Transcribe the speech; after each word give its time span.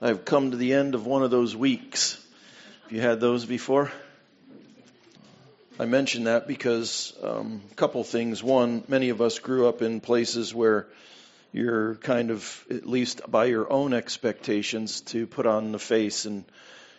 I've 0.00 0.24
come 0.24 0.52
to 0.52 0.56
the 0.56 0.74
end 0.74 0.94
of 0.94 1.06
one 1.06 1.24
of 1.24 1.32
those 1.32 1.56
weeks. 1.56 2.24
Have 2.84 2.92
you 2.92 3.00
had 3.00 3.18
those 3.18 3.44
before? 3.44 3.90
I 5.80 5.86
mention 5.86 6.24
that 6.24 6.46
because 6.46 7.12
um, 7.20 7.62
a 7.72 7.74
couple 7.74 8.04
things. 8.04 8.40
One, 8.40 8.84
many 8.86 9.08
of 9.08 9.20
us 9.20 9.40
grew 9.40 9.66
up 9.66 9.82
in 9.82 10.00
places 10.00 10.54
where 10.54 10.86
you're 11.52 11.96
kind 11.96 12.30
of, 12.30 12.64
at 12.70 12.86
least 12.86 13.28
by 13.28 13.46
your 13.46 13.72
own 13.72 13.92
expectations, 13.92 15.00
to 15.00 15.26
put 15.26 15.46
on 15.46 15.72
the 15.72 15.80
face 15.80 16.26
and, 16.26 16.44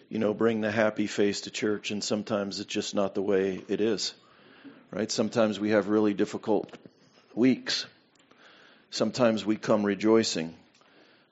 you 0.09 0.20
know, 0.20 0.34
bring 0.34 0.59
the 0.59 0.71
happy 0.71 1.07
face 1.07 1.41
to 1.41 1.52
church. 1.52 1.91
And 1.91 2.04
sometimes 2.04 2.59
it's 2.59 2.73
just 2.73 2.95
not 2.95 3.16
the 3.16 3.21
way 3.21 3.61
it 3.70 3.79
is, 3.79 4.13
right? 4.91 5.09
Sometimes 5.09 5.57
we 5.57 5.70
have 5.70 5.88
really 5.88 6.13
difficult 6.13 6.70
weeks. 7.34 7.86
Sometimes 8.91 9.45
we 9.45 9.55
come 9.55 9.86
rejoicing. 9.86 10.54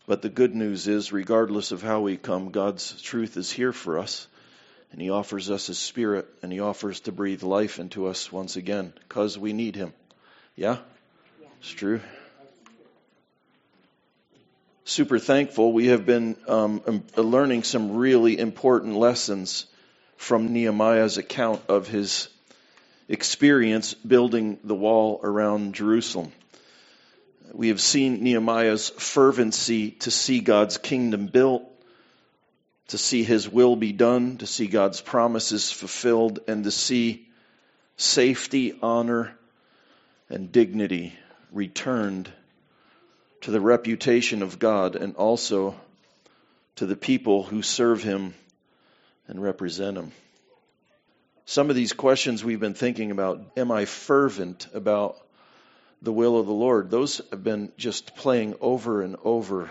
But 0.07 0.21
the 0.21 0.29
good 0.29 0.55
news 0.55 0.87
is, 0.87 1.11
regardless 1.11 1.71
of 1.71 1.83
how 1.83 1.99
we 1.99 2.15
come, 2.15 2.51
God's 2.51 3.01
truth 3.01 3.35
is 3.37 3.51
here 3.51 3.73
for 3.73 3.99
us. 3.99 4.27
And 4.91 5.01
He 5.01 5.09
offers 5.09 5.51
us 5.51 5.67
His 5.67 5.77
Spirit, 5.77 6.27
and 6.41 6.51
He 6.51 6.61
offers 6.61 7.01
to 7.01 7.11
breathe 7.11 7.43
life 7.43 7.77
into 7.77 8.07
us 8.07 8.31
once 8.31 8.55
again, 8.55 8.93
because 9.07 9.37
we 9.37 9.51
need 9.51 9.75
Him. 9.75 9.93
Yeah? 10.55 10.77
It's 11.59 11.69
true. 11.69 11.99
Super 14.85 15.19
thankful. 15.19 15.73
We 15.73 15.87
have 15.87 16.05
been 16.05 16.37
um, 16.47 16.81
um, 16.87 17.03
learning 17.17 17.63
some 17.63 17.97
really 17.97 18.39
important 18.39 18.95
lessons 18.95 19.65
from 20.15 20.53
Nehemiah's 20.53 21.17
account 21.17 21.61
of 21.67 21.89
his 21.89 22.29
experience 23.09 23.93
building 23.93 24.57
the 24.63 24.73
wall 24.73 25.19
around 25.21 25.75
Jerusalem. 25.75 26.31
We 27.53 27.69
have 27.69 27.81
seen 27.81 28.23
Nehemiah's 28.23 28.89
fervency 28.89 29.91
to 29.91 30.11
see 30.11 30.39
God's 30.39 30.77
kingdom 30.77 31.27
built, 31.27 31.63
to 32.89 32.97
see 32.97 33.23
his 33.23 33.49
will 33.49 33.75
be 33.75 33.93
done, 33.93 34.37
to 34.37 34.47
see 34.47 34.67
God's 34.67 35.01
promises 35.01 35.71
fulfilled, 35.71 36.39
and 36.47 36.63
to 36.63 36.71
see 36.71 37.27
safety, 37.95 38.77
honor, 38.81 39.37
and 40.29 40.51
dignity 40.51 41.13
returned 41.51 42.31
to 43.41 43.51
the 43.51 43.61
reputation 43.61 44.41
of 44.43 44.59
God 44.59 44.95
and 44.95 45.15
also 45.15 45.75
to 46.75 46.85
the 46.85 46.95
people 46.95 47.43
who 47.43 47.61
serve 47.61 48.03
him 48.03 48.33
and 49.27 49.41
represent 49.41 49.97
him. 49.97 50.11
Some 51.45 51.69
of 51.69 51.75
these 51.75 51.93
questions 51.93 52.43
we've 52.43 52.59
been 52.59 52.73
thinking 52.73 53.11
about 53.11 53.41
am 53.55 53.71
I 53.71 53.85
fervent 53.85 54.67
about 54.73 55.17
the 56.01 56.13
will 56.13 56.39
of 56.39 56.45
the 56.45 56.53
Lord, 56.53 56.89
those 56.89 57.21
have 57.31 57.43
been 57.43 57.71
just 57.77 58.15
playing 58.15 58.55
over 58.61 59.01
and 59.01 59.15
over 59.23 59.69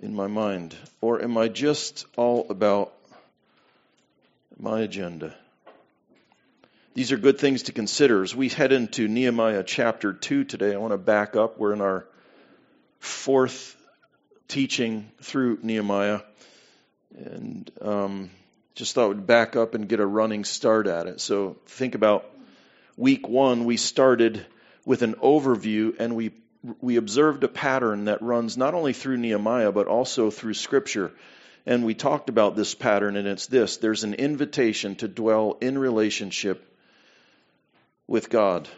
in 0.00 0.14
my 0.14 0.26
mind? 0.26 0.76
Or 1.00 1.22
am 1.22 1.36
I 1.36 1.48
just 1.48 2.06
all 2.16 2.46
about 2.50 2.92
my 4.58 4.80
agenda? 4.80 5.34
These 6.94 7.10
are 7.10 7.16
good 7.16 7.38
things 7.38 7.64
to 7.64 7.72
consider. 7.72 8.22
As 8.22 8.36
we 8.36 8.48
head 8.48 8.70
into 8.70 9.08
Nehemiah 9.08 9.64
chapter 9.64 10.12
2 10.12 10.44
today, 10.44 10.74
I 10.74 10.78
want 10.78 10.92
to 10.92 10.98
back 10.98 11.34
up. 11.34 11.58
We're 11.58 11.72
in 11.72 11.80
our 11.80 12.06
fourth 13.00 13.76
teaching 14.46 15.10
through 15.20 15.58
Nehemiah. 15.62 16.20
And 17.16 17.70
um, 17.80 18.30
just 18.74 18.94
thought 18.94 19.08
we'd 19.08 19.26
back 19.26 19.56
up 19.56 19.74
and 19.74 19.88
get 19.88 20.00
a 20.00 20.06
running 20.06 20.44
start 20.44 20.86
at 20.86 21.06
it. 21.06 21.20
So 21.20 21.56
think 21.66 21.94
about 21.94 22.26
week 22.96 23.28
one, 23.28 23.64
we 23.64 23.76
started 23.76 24.46
with 24.84 25.02
an 25.02 25.14
overview 25.14 25.94
and 25.98 26.14
we 26.14 26.32
we 26.80 26.96
observed 26.96 27.44
a 27.44 27.48
pattern 27.48 28.06
that 28.06 28.22
runs 28.22 28.56
not 28.56 28.74
only 28.74 28.92
through 28.92 29.18
Nehemiah 29.18 29.72
but 29.72 29.86
also 29.86 30.30
through 30.30 30.54
scripture. 30.54 31.12
And 31.66 31.84
we 31.84 31.94
talked 31.94 32.28
about 32.28 32.56
this 32.56 32.74
pattern 32.74 33.16
and 33.16 33.28
it's 33.28 33.46
this 33.46 33.78
there's 33.78 34.04
an 34.04 34.14
invitation 34.14 34.96
to 34.96 35.08
dwell 35.08 35.58
in 35.60 35.78
relationship 35.78 36.64
with 38.06 38.30
God. 38.30 38.68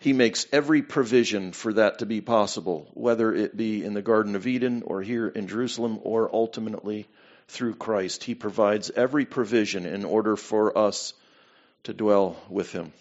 He 0.00 0.12
makes 0.12 0.46
every 0.52 0.82
provision 0.82 1.52
for 1.52 1.72
that 1.72 1.98
to 1.98 2.06
be 2.06 2.20
possible, 2.20 2.88
whether 2.94 3.34
it 3.34 3.56
be 3.56 3.84
in 3.84 3.94
the 3.94 4.02
Garden 4.02 4.36
of 4.36 4.46
Eden 4.46 4.82
or 4.86 5.02
here 5.02 5.26
in 5.26 5.48
Jerusalem 5.48 5.98
or 6.02 6.30
ultimately 6.32 7.08
through 7.48 7.74
Christ. 7.74 8.22
He 8.22 8.34
provides 8.34 8.90
every 8.90 9.24
provision 9.24 9.86
in 9.86 10.04
order 10.04 10.36
for 10.36 10.76
us 10.78 11.14
to 11.84 11.92
dwell 11.92 12.36
with 12.48 12.70
Him. 12.70 12.92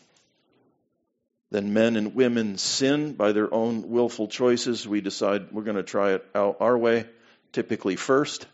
Then 1.49 1.73
men 1.73 1.95
and 1.95 2.13
women 2.13 2.57
sin 2.57 3.13
by 3.13 3.31
their 3.31 3.53
own 3.53 3.89
willful 3.89 4.27
choices. 4.27 4.87
We 4.87 5.01
decide 5.01 5.51
we're 5.51 5.63
going 5.63 5.77
to 5.77 5.83
try 5.83 6.13
it 6.13 6.25
out 6.35 6.57
our 6.59 6.77
way, 6.77 7.05
typically 7.53 7.95
first. 7.95 8.45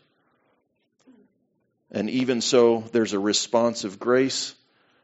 And 1.90 2.08
even 2.10 2.40
so, 2.40 2.84
there's 2.92 3.12
a 3.12 3.18
response 3.18 3.84
of 3.84 3.98
grace. 3.98 4.54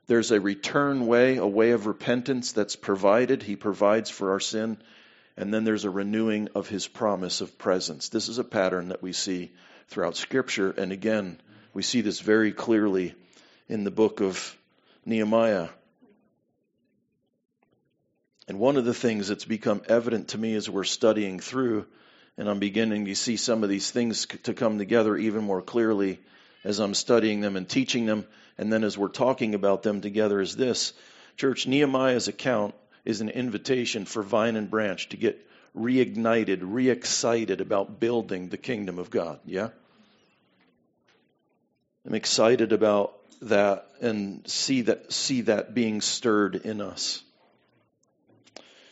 There's 0.06 0.31
a 0.31 0.41
return 0.41 1.06
way, 1.06 1.37
a 1.37 1.47
way 1.47 1.71
of 1.71 1.87
repentance 1.87 2.53
that's 2.53 2.77
provided. 2.77 3.43
He 3.43 3.56
provides 3.56 4.11
for 4.11 4.33
our 4.33 4.41
sin. 4.41 4.78
And 5.37 5.55
then 5.55 5.65
there's 5.65 5.84
a 5.84 5.91
renewing 5.91 6.49
of 6.55 6.69
his 6.69 6.87
promise 6.87 7.41
of 7.41 7.59
presence. 7.59 8.09
This 8.09 8.28
is 8.28 8.39
a 8.39 8.45
pattern 8.45 8.89
that 8.89 9.03
we 9.03 9.12
see 9.12 9.53
throughout 9.89 10.17
Scripture. 10.17 10.71
And 10.71 10.93
again, 10.93 11.41
we 11.72 11.83
see 11.83 12.01
this 12.01 12.21
very 12.21 12.53
clearly 12.53 13.15
in 13.69 13.84
the 13.84 13.91
book 13.91 14.21
of 14.21 14.57
Nehemiah. 15.05 15.69
And 18.50 18.59
one 18.59 18.77
of 18.77 18.84
the 18.84 18.93
things 18.93 19.28
that's 19.28 19.44
become 19.44 19.81
evident 19.88 20.31
to 20.31 20.38
me 20.38 20.56
as 20.56 20.69
we're 20.69 20.83
studying 20.83 21.38
through, 21.38 21.87
and 22.37 22.50
I'm 22.50 22.59
beginning 22.59 23.05
to 23.05 23.15
see 23.15 23.37
some 23.37 23.62
of 23.62 23.71
these 23.71 23.93
things 23.93 24.27
to 24.43 24.55
come 24.55 24.77
together 24.77 25.16
even 25.16 25.44
more 25.44 25.62
clearly 25.62 26.19
as 26.65 26.81
I'm 26.81 26.94
studying 26.94 27.43
them 27.43 27.55
and 27.55 27.69
teaching 27.69 28.06
them, 28.06 28.27
and 28.59 28.72
then 28.72 28.83
as 28.83 28.99
we're 28.99 29.06
talking 29.06 29.55
about 29.55 29.84
them 29.84 30.00
together, 30.00 30.41
is 30.41 30.56
this. 30.56 30.94
Church, 31.37 31.69
Nehemiah's 31.69 32.27
account 32.27 32.75
is 33.05 33.21
an 33.21 33.28
invitation 33.28 34.05
for 34.05 34.21
Vine 34.21 34.56
and 34.56 34.69
Branch 34.69 35.09
to 35.10 35.16
get 35.16 35.47
reignited, 35.77 36.59
re-excited 36.62 37.60
about 37.60 38.00
building 38.00 38.49
the 38.49 38.59
kingdom 38.59 38.99
of 38.99 39.10
God. 39.10 39.39
Yeah? 39.47 39.69
I'm 42.05 42.16
excited 42.16 42.72
about 42.72 43.16
that 43.43 43.87
and 44.00 44.43
see 44.50 44.81
that 44.83 45.12
see 45.12 45.43
that 45.43 45.72
being 45.72 46.00
stirred 46.00 46.56
in 46.56 46.81
us. 46.81 47.22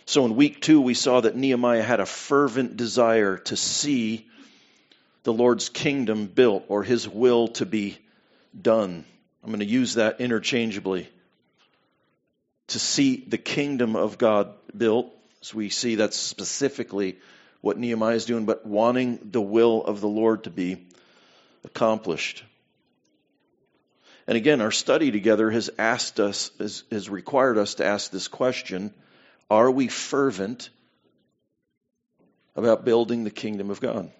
So 0.08 0.24
in 0.24 0.36
week 0.36 0.62
two, 0.62 0.80
we 0.80 0.94
saw 0.94 1.20
that 1.20 1.36
Nehemiah 1.36 1.82
had 1.82 2.00
a 2.00 2.06
fervent 2.06 2.78
desire 2.78 3.36
to 3.36 3.56
see 3.58 4.26
the 5.22 5.34
Lord's 5.34 5.68
kingdom 5.68 6.28
built 6.28 6.64
or 6.68 6.82
his 6.82 7.06
will 7.06 7.48
to 7.48 7.66
be 7.66 7.98
done. 8.58 9.04
I'm 9.44 9.50
going 9.50 9.60
to 9.60 9.66
use 9.66 9.96
that 9.96 10.22
interchangeably. 10.22 11.10
To 12.68 12.78
see 12.78 13.16
the 13.16 13.36
kingdom 13.36 13.96
of 13.96 14.16
God 14.16 14.54
built, 14.74 15.14
as 15.42 15.52
we 15.52 15.68
see 15.68 15.96
that's 15.96 16.16
specifically 16.16 17.18
what 17.60 17.76
Nehemiah 17.76 18.14
is 18.14 18.24
doing, 18.24 18.46
but 18.46 18.64
wanting 18.64 19.18
the 19.30 19.42
will 19.42 19.84
of 19.84 20.00
the 20.00 20.08
Lord 20.08 20.44
to 20.44 20.50
be 20.50 20.86
accomplished. 21.66 22.42
And 24.26 24.38
again, 24.38 24.62
our 24.62 24.72
study 24.72 25.10
together 25.10 25.50
has 25.50 25.68
asked 25.78 26.18
us, 26.18 26.50
has, 26.58 26.84
has 26.90 27.10
required 27.10 27.58
us 27.58 27.74
to 27.74 27.84
ask 27.84 28.10
this 28.10 28.28
question 28.28 28.94
are 29.50 29.70
we 29.70 29.88
fervent 29.88 30.70
about 32.56 32.84
building 32.84 33.24
the 33.24 33.30
kingdom 33.30 33.70
of 33.70 33.80
God? 33.80 34.10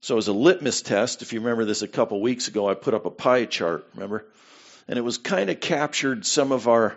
So, 0.00 0.16
as 0.16 0.28
a 0.28 0.32
litmus 0.32 0.82
test, 0.82 1.22
if 1.22 1.32
you 1.32 1.40
remember 1.40 1.64
this 1.64 1.82
a 1.82 1.88
couple 1.88 2.20
weeks 2.20 2.48
ago, 2.48 2.68
I 2.68 2.74
put 2.74 2.94
up 2.94 3.04
a 3.04 3.10
pie 3.10 3.46
chart, 3.46 3.84
remember? 3.94 4.24
And 4.86 4.98
it 4.98 5.02
was 5.02 5.18
kind 5.18 5.50
of 5.50 5.60
captured 5.60 6.24
some 6.24 6.52
of 6.52 6.68
our 6.68 6.96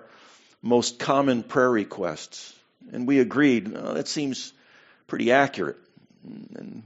most 0.61 0.99
common 0.99 1.43
prayer 1.43 1.69
requests. 1.69 2.53
And 2.91 3.07
we 3.07 3.19
agreed, 3.19 3.73
oh, 3.75 3.95
that 3.95 4.07
seems 4.07 4.53
pretty 5.07 5.31
accurate. 5.31 5.77
And 6.23 6.83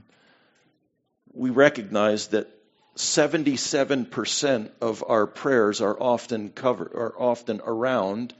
we 1.34 1.50
recognized 1.50 2.30
that 2.30 2.48
77% 2.96 4.70
of 4.80 5.04
our 5.06 5.26
prayers 5.26 5.82
are 5.82 5.96
often 6.00 6.48
covered, 6.48 6.94
are 6.94 7.14
often 7.18 7.60
around 7.64 8.32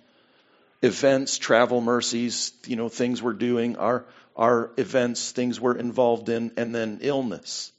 events, 0.82 1.38
travel 1.38 1.80
mercies, 1.80 2.52
you 2.66 2.76
know, 2.76 2.88
things 2.88 3.22
we're 3.22 3.32
doing, 3.32 3.76
our, 3.76 4.04
our 4.36 4.70
events, 4.76 5.32
things 5.32 5.60
we're 5.60 5.76
involved 5.76 6.28
in, 6.28 6.52
and 6.56 6.74
then 6.74 6.98
illness. 7.00 7.72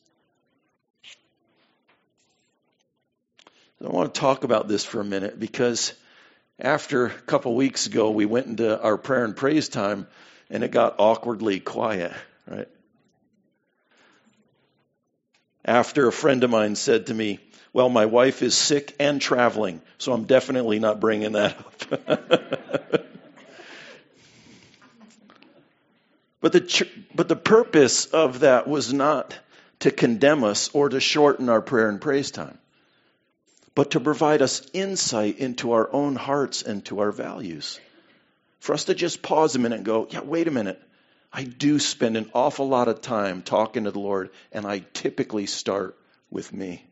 I 3.83 3.89
want 3.89 4.13
to 4.13 4.19
talk 4.19 4.43
about 4.43 4.67
this 4.67 4.83
for 4.83 4.99
a 4.99 5.05
minute 5.05 5.39
because 5.39 5.93
after 6.59 7.05
a 7.05 7.09
couple 7.11 7.51
of 7.51 7.57
weeks 7.57 7.85
ago, 7.85 8.09
we 8.09 8.25
went 8.25 8.47
into 8.47 8.81
our 8.81 8.97
prayer 8.97 9.23
and 9.23 9.35
praise 9.35 9.69
time 9.69 10.07
and 10.49 10.63
it 10.63 10.71
got 10.71 10.95
awkwardly 10.97 11.59
quiet, 11.59 12.11
right? 12.47 12.67
After 15.63 16.07
a 16.07 16.11
friend 16.11 16.43
of 16.43 16.49
mine 16.49 16.75
said 16.75 17.07
to 17.07 17.13
me, 17.13 17.39
well, 17.77 17.89
my 17.89 18.07
wife 18.07 18.41
is 18.41 18.55
sick 18.55 18.95
and 18.99 19.21
traveling, 19.21 19.83
so 19.99 20.11
I'm 20.11 20.23
definitely 20.23 20.79
not 20.79 20.99
bringing 20.99 21.33
that 21.33 21.55
up. 21.91 21.91
but 26.41 26.53
the 26.53 26.87
but 27.13 27.27
the 27.27 27.35
purpose 27.35 28.07
of 28.07 28.39
that 28.39 28.67
was 28.67 28.91
not 28.91 29.37
to 29.81 29.91
condemn 29.91 30.43
us 30.43 30.71
or 30.73 30.89
to 30.89 30.99
shorten 30.99 31.49
our 31.49 31.61
prayer 31.61 31.87
and 31.87 32.01
praise 32.01 32.31
time, 32.31 32.57
but 33.75 33.91
to 33.91 33.99
provide 33.99 34.41
us 34.41 34.67
insight 34.73 35.37
into 35.37 35.73
our 35.73 35.87
own 35.93 36.15
hearts 36.15 36.63
and 36.63 36.83
to 36.85 37.01
our 37.01 37.11
values. 37.11 37.79
For 38.59 38.73
us 38.73 38.85
to 38.85 38.95
just 38.95 39.21
pause 39.21 39.55
a 39.55 39.59
minute 39.59 39.75
and 39.75 39.85
go, 39.85 40.07
yeah, 40.09 40.21
wait 40.21 40.47
a 40.47 40.51
minute. 40.51 40.81
I 41.31 41.43
do 41.43 41.77
spend 41.77 42.17
an 42.17 42.31
awful 42.33 42.67
lot 42.67 42.87
of 42.87 43.01
time 43.01 43.43
talking 43.43 43.83
to 43.83 43.91
the 43.91 43.99
Lord, 43.99 44.31
and 44.51 44.65
I 44.65 44.79
typically 44.93 45.45
start 45.45 45.95
with 46.31 46.51
me. 46.51 46.86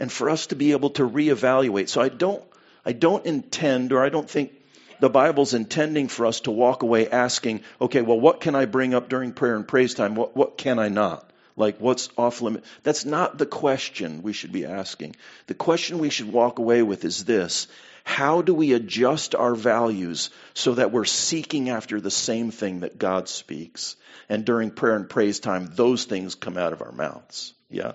And 0.00 0.10
for 0.10 0.30
us 0.30 0.48
to 0.48 0.56
be 0.56 0.72
able 0.72 0.90
to 0.90 1.08
reevaluate. 1.08 1.88
So 1.88 2.00
I 2.00 2.08
don't, 2.08 2.42
I 2.84 2.92
don't 2.92 3.24
intend, 3.26 3.92
or 3.92 4.02
I 4.02 4.08
don't 4.08 4.28
think 4.28 4.52
the 5.00 5.08
Bible's 5.08 5.54
intending 5.54 6.08
for 6.08 6.26
us 6.26 6.40
to 6.40 6.50
walk 6.50 6.82
away 6.82 7.08
asking, 7.08 7.62
okay, 7.80 8.02
well, 8.02 8.20
what 8.20 8.40
can 8.40 8.54
I 8.54 8.66
bring 8.66 8.94
up 8.94 9.08
during 9.08 9.32
prayer 9.32 9.56
and 9.56 9.66
praise 9.66 9.94
time? 9.94 10.14
What, 10.14 10.36
what 10.36 10.58
can 10.58 10.78
I 10.78 10.88
not? 10.88 11.30
Like, 11.56 11.78
what's 11.78 12.08
off 12.16 12.40
limit? 12.40 12.64
That's 12.82 13.04
not 13.04 13.36
the 13.36 13.46
question 13.46 14.22
we 14.22 14.32
should 14.32 14.52
be 14.52 14.64
asking. 14.64 15.16
The 15.46 15.54
question 15.54 15.98
we 15.98 16.10
should 16.10 16.32
walk 16.32 16.58
away 16.58 16.82
with 16.82 17.04
is 17.04 17.24
this 17.24 17.66
How 18.04 18.40
do 18.40 18.54
we 18.54 18.72
adjust 18.72 19.34
our 19.34 19.54
values 19.54 20.30
so 20.54 20.74
that 20.74 20.92
we're 20.92 21.04
seeking 21.04 21.68
after 21.68 22.00
the 22.00 22.10
same 22.10 22.50
thing 22.50 22.80
that 22.80 22.98
God 22.98 23.28
speaks? 23.28 23.96
And 24.28 24.44
during 24.44 24.70
prayer 24.70 24.96
and 24.96 25.08
praise 25.08 25.40
time, 25.40 25.70
those 25.74 26.04
things 26.04 26.34
come 26.34 26.56
out 26.56 26.72
of 26.72 26.82
our 26.82 26.92
mouths. 26.92 27.52
Yeah? 27.68 27.92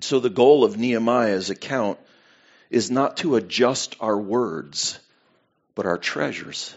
So 0.00 0.18
the 0.18 0.30
goal 0.30 0.64
of 0.64 0.76
Nehemiah's 0.76 1.50
account 1.50 1.98
is 2.68 2.90
not 2.90 3.18
to 3.18 3.36
adjust 3.36 3.94
our 4.00 4.18
words, 4.18 4.98
but 5.74 5.86
our 5.86 5.98
treasures. 5.98 6.74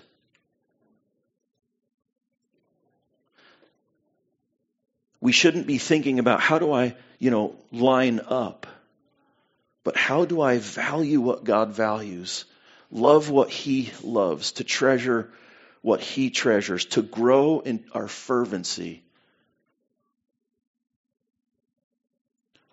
We 5.20 5.32
shouldn't 5.32 5.66
be 5.66 5.80
thinking 5.80 6.20
about 6.20 6.42
how 6.42 6.60
do 6.60 6.72
I, 6.72 6.96
you 7.18 7.32
know, 7.32 7.56
line 7.72 8.22
up, 8.28 8.68
but 9.84 9.98
how 9.98 10.26
do 10.26 10.42
I 10.42 10.60
value 10.60 11.20
what 11.20 11.44
God 11.44 11.72
values, 11.72 12.46
love 12.92 13.32
what 13.32 13.50
He 13.50 13.92
loves, 14.04 14.54
to 14.54 14.64
treasure 14.64 15.32
what 15.82 16.02
He 16.02 16.30
treasures, 16.30 16.86
to 16.86 17.02
grow 17.02 17.62
in 17.62 17.84
our 17.94 18.08
fervency 18.08 19.02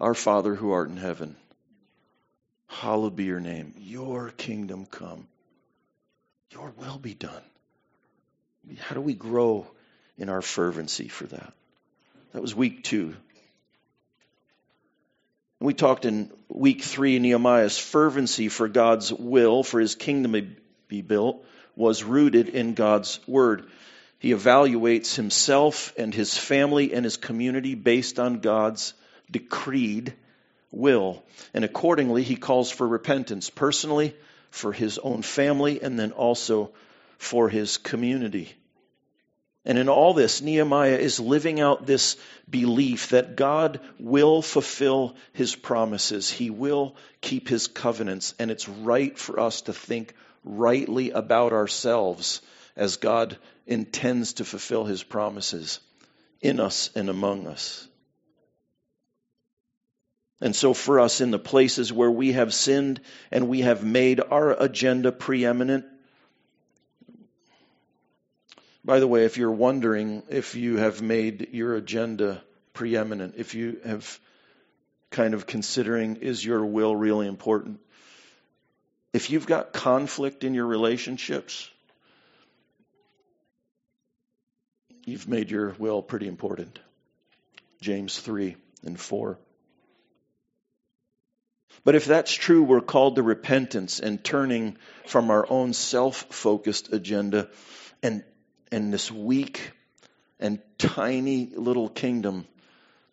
Our 0.05 0.13
Father 0.13 0.55
who 0.55 0.71
art 0.73 0.91
in 0.91 0.99
heaven, 0.99 1.35
hallowed 2.67 3.17
be 3.17 3.25
your 3.25 3.41
name. 3.41 3.73
Your 3.79 4.29
kingdom 4.29 4.85
come. 4.85 5.27
Your 6.51 6.75
will 6.77 6.99
be 6.99 7.15
done. 7.15 7.43
How 8.81 8.95
do 8.97 9.01
we 9.01 9.15
grow 9.15 9.67
in 10.19 10.29
our 10.29 10.43
fervency 10.43 11.09
for 11.09 11.25
that? 11.29 11.55
That 12.35 12.43
was 12.43 12.55
week 12.55 12.85
two. 12.85 13.17
We 15.59 15.73
talked 15.73 16.05
in 16.05 16.31
week 16.51 16.83
three, 16.83 17.19
Nehemiah's 17.19 17.79
fervency 17.79 18.51
for 18.51 18.69
God's 18.69 19.11
will, 19.11 19.63
for 19.63 19.81
his 19.81 19.95
kingdom 19.95 20.35
to 20.35 20.47
be 20.87 21.01
built, 21.01 21.43
was 21.77 22.05
rooted 22.05 22.51
in 22.51 22.75
God's 22.75 23.21
word. 23.27 23.65
He 24.19 24.33
evaluates 24.33 25.15
himself 25.15 25.95
and 25.97 26.13
his 26.13 26.37
family 26.37 26.93
and 26.93 27.07
his 27.07 27.17
community 27.17 27.75
based 27.75 28.19
on 28.19 28.41
God's 28.41 28.93
decreed 29.31 30.15
will. 30.71 31.23
And 31.53 31.65
accordingly, 31.65 32.23
he 32.23 32.37
calls 32.37 32.71
for 32.71 32.87
repentance 32.87 33.51
personally, 33.51 34.17
for 34.51 34.73
his 34.73 34.99
own 34.99 35.23
family, 35.23 35.83
and 35.83 35.99
then 35.99 36.13
also 36.13 36.73
for 37.19 37.49
his 37.49 37.77
community. 37.79 38.53
And 39.67 39.79
in 39.79 39.89
all 39.89 40.13
this, 40.13 40.43
Nehemiah 40.43 40.99
is 40.99 41.19
living 41.19 41.59
out 41.59 41.87
this 41.87 42.17
belief 42.49 43.11
that 43.11 43.35
God 43.35 43.81
will 43.99 44.43
fulfill 44.43 45.17
his 45.33 45.57
promises. 45.57 46.31
He 46.31 46.51
will 46.51 46.97
keep 47.23 47.49
his 47.49 47.67
covenants. 47.67 48.35
And 48.39 48.51
it's 48.51 48.69
right 48.69 49.19
for 49.19 49.41
us 49.41 49.63
to 49.63 49.73
think 49.73 50.15
rightly 50.45 51.13
about 51.13 51.55
ourselves 51.55 52.43
as 52.77 52.97
God 52.97 53.39
intends 53.67 54.35
to 54.35 54.45
fulfill 54.45 54.85
his 54.85 55.03
promises 55.03 55.81
in 56.43 56.61
us 56.61 56.91
and 56.95 57.09
among 57.09 57.47
us. 57.47 57.89
And 60.41 60.55
so, 60.55 60.75
for 60.75 61.01
us, 61.01 61.21
in 61.21 61.31
the 61.31 61.39
places 61.39 61.93
where 61.93 62.11
we 62.11 62.33
have 62.33 62.53
sinned 62.53 63.01
and 63.31 63.49
we 63.49 63.61
have 63.61 63.85
made 63.85 64.21
our 64.21 64.51
agenda 64.51 65.13
preeminent, 65.13 65.85
by 68.85 69.01
the 69.01 69.07
way, 69.07 69.25
if 69.25 69.39
you're 69.39 69.51
wondering 69.51 70.23
if 70.29 70.55
you 70.55 70.77
have 70.77 71.01
made 71.01 71.49
your 71.53 71.75
agenda 71.77 72.43
preeminent, 72.75 73.35
if 73.39 73.55
you 73.55 73.81
have 73.87 74.21
kind 75.11 75.33
of 75.33 75.47
considering, 75.47 76.17
is 76.17 76.45
your 76.45 76.67
will 76.67 76.95
really 76.95 77.27
important? 77.27 77.81
If 79.15 79.31
you've 79.31 79.47
got 79.47 79.73
conflict 79.73 80.45
in 80.45 80.55
your 80.55 80.67
relationships, 80.67 81.71
you've 85.07 85.29
made 85.29 85.51
your 85.51 85.71
will 85.79 86.03
pretty 86.03 86.27
important. 86.27 86.79
James 87.81 88.19
3 88.19 88.57
and 88.85 89.01
4. 89.01 89.39
But 91.85 91.95
if 91.95 92.07
that's 92.07 92.33
true, 92.33 92.63
we're 92.63 92.81
called 92.81 93.17
to 93.17 93.23
repentance 93.23 94.01
and 94.01 94.23
turning 94.25 94.79
from 95.07 95.31
our 95.31 95.47
own 95.49 95.75
self 95.75 96.17
focused 96.31 96.93
agenda 96.93 97.51
and, 98.03 98.25
and 98.73 98.93
this 98.93 99.11
weak 99.13 99.73
and 100.41 100.61
tiny 100.79 101.53
little 101.55 101.91
kingdom 101.91 102.47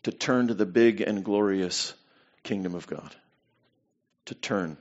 to 0.03 0.11
turn 0.11 0.47
to 0.47 0.53
the 0.53 0.65
big 0.65 1.01
and 1.01 1.23
glorious 1.23 1.93
kingdom 2.43 2.73
of 2.73 2.87
God. 2.87 3.13
To 4.25 4.35
turn. 4.35 4.77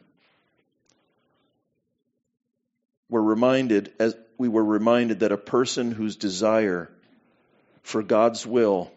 We're 3.08 3.20
reminded, 3.20 3.92
as 3.98 4.14
we 4.38 4.48
were 4.48 4.64
reminded, 4.64 5.20
that 5.20 5.32
a 5.32 5.36
person 5.36 5.90
whose 5.90 6.14
desire 6.14 6.88
for 7.82 8.04
God's 8.04 8.46
will 8.46 8.92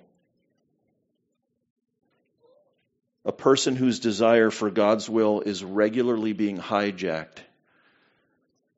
a 3.25 3.31
person 3.31 3.75
whose 3.75 3.99
desire 3.99 4.51
for 4.51 4.69
God's 4.69 5.09
will 5.09 5.41
is 5.41 5.63
regularly 5.63 6.33
being 6.33 6.57
hijacked 6.57 7.39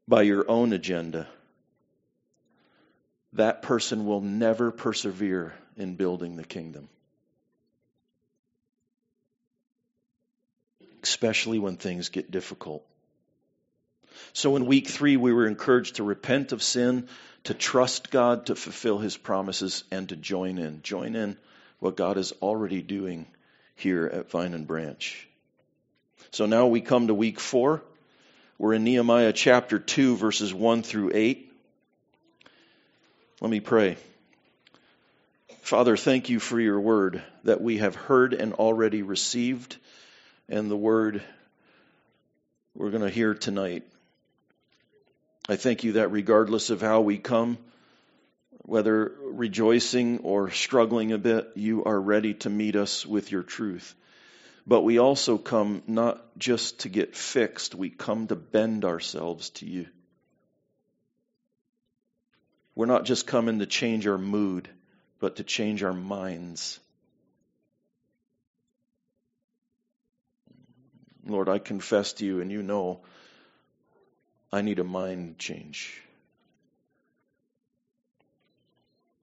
by 0.07 0.21
your 0.21 0.49
own 0.49 0.71
agenda, 0.71 1.27
that 3.33 3.63
person 3.63 4.05
will 4.05 4.21
never 4.21 4.71
persevere 4.71 5.53
in 5.75 5.95
building 5.95 6.35
the 6.35 6.43
kingdom. 6.43 6.89
Especially 11.01 11.59
when 11.59 11.77
things 11.77 12.09
get 12.09 12.31
difficult. 12.31 12.85
So 14.33 14.55
in 14.55 14.65
week 14.65 14.87
three, 14.87 15.17
we 15.17 15.33
were 15.33 15.47
encouraged 15.47 15.95
to 15.95 16.03
repent 16.03 16.51
of 16.51 16.63
sin, 16.63 17.09
to 17.45 17.53
trust 17.53 18.11
God 18.11 18.45
to 18.47 18.55
fulfill 18.55 18.99
his 18.99 19.17
promises, 19.17 19.83
and 19.91 20.07
to 20.09 20.15
join 20.15 20.57
in. 20.57 20.81
Join 20.83 21.15
in 21.15 21.37
what 21.79 21.97
God 21.97 22.17
is 22.17 22.31
already 22.41 22.81
doing 22.81 23.27
here 23.75 24.07
at 24.07 24.29
Vine 24.31 24.53
and 24.53 24.67
Branch. 24.67 25.27
So 26.31 26.45
now 26.45 26.67
we 26.67 26.81
come 26.81 27.07
to 27.07 27.13
week 27.13 27.39
four. 27.39 27.81
We're 28.57 28.73
in 28.73 28.83
Nehemiah 28.83 29.33
chapter 29.33 29.79
2, 29.79 30.15
verses 30.15 30.53
1 30.53 30.83
through 30.83 31.11
8. 31.13 31.51
Let 33.41 33.51
me 33.51 33.59
pray. 33.59 33.97
Father, 35.61 35.97
thank 35.97 36.29
you 36.29 36.39
for 36.39 36.59
your 36.59 36.79
word 36.79 37.21
that 37.43 37.59
we 37.59 37.79
have 37.79 37.95
heard 37.95 38.33
and 38.33 38.53
already 38.53 39.01
received, 39.01 39.75
and 40.47 40.69
the 40.69 40.77
word 40.77 41.21
we're 42.75 42.91
going 42.91 43.03
to 43.03 43.09
hear 43.09 43.33
tonight. 43.33 43.83
I 45.49 45.55
thank 45.55 45.83
you 45.83 45.93
that 45.93 46.11
regardless 46.11 46.69
of 46.69 46.81
how 46.81 47.01
we 47.01 47.17
come, 47.17 47.57
whether 48.65 49.11
rejoicing 49.21 50.19
or 50.19 50.49
struggling 50.49 51.11
a 51.11 51.17
bit, 51.19 51.51
you 51.55 51.83
are 51.83 51.99
ready 51.99 52.33
to 52.33 52.49
meet 52.49 52.75
us 52.75 53.05
with 53.05 53.31
your 53.31 53.43
truth. 53.43 53.93
But 54.65 54.81
we 54.81 54.97
also 54.97 55.37
come 55.37 55.83
not 55.85 56.37
just 56.39 56.79
to 56.79 56.89
get 56.89 57.15
fixed, 57.15 57.75
we 57.75 57.91
come 57.91 58.27
to 58.27 58.35
bend 58.35 58.83
ourselves 58.83 59.51
to 59.51 59.67
you. 59.67 59.85
We're 62.73 62.87
not 62.87 63.05
just 63.05 63.27
coming 63.27 63.59
to 63.59 63.67
change 63.67 64.07
our 64.07 64.17
mood, 64.17 64.67
but 65.19 65.35
to 65.35 65.43
change 65.43 65.83
our 65.83 65.93
minds. 65.93 66.79
Lord, 71.27 71.49
I 71.49 71.59
confess 71.59 72.13
to 72.13 72.25
you, 72.25 72.41
and 72.41 72.51
you 72.51 72.63
know 72.63 73.01
I 74.51 74.61
need 74.61 74.79
a 74.79 74.83
mind 74.83 75.37
change. 75.37 76.01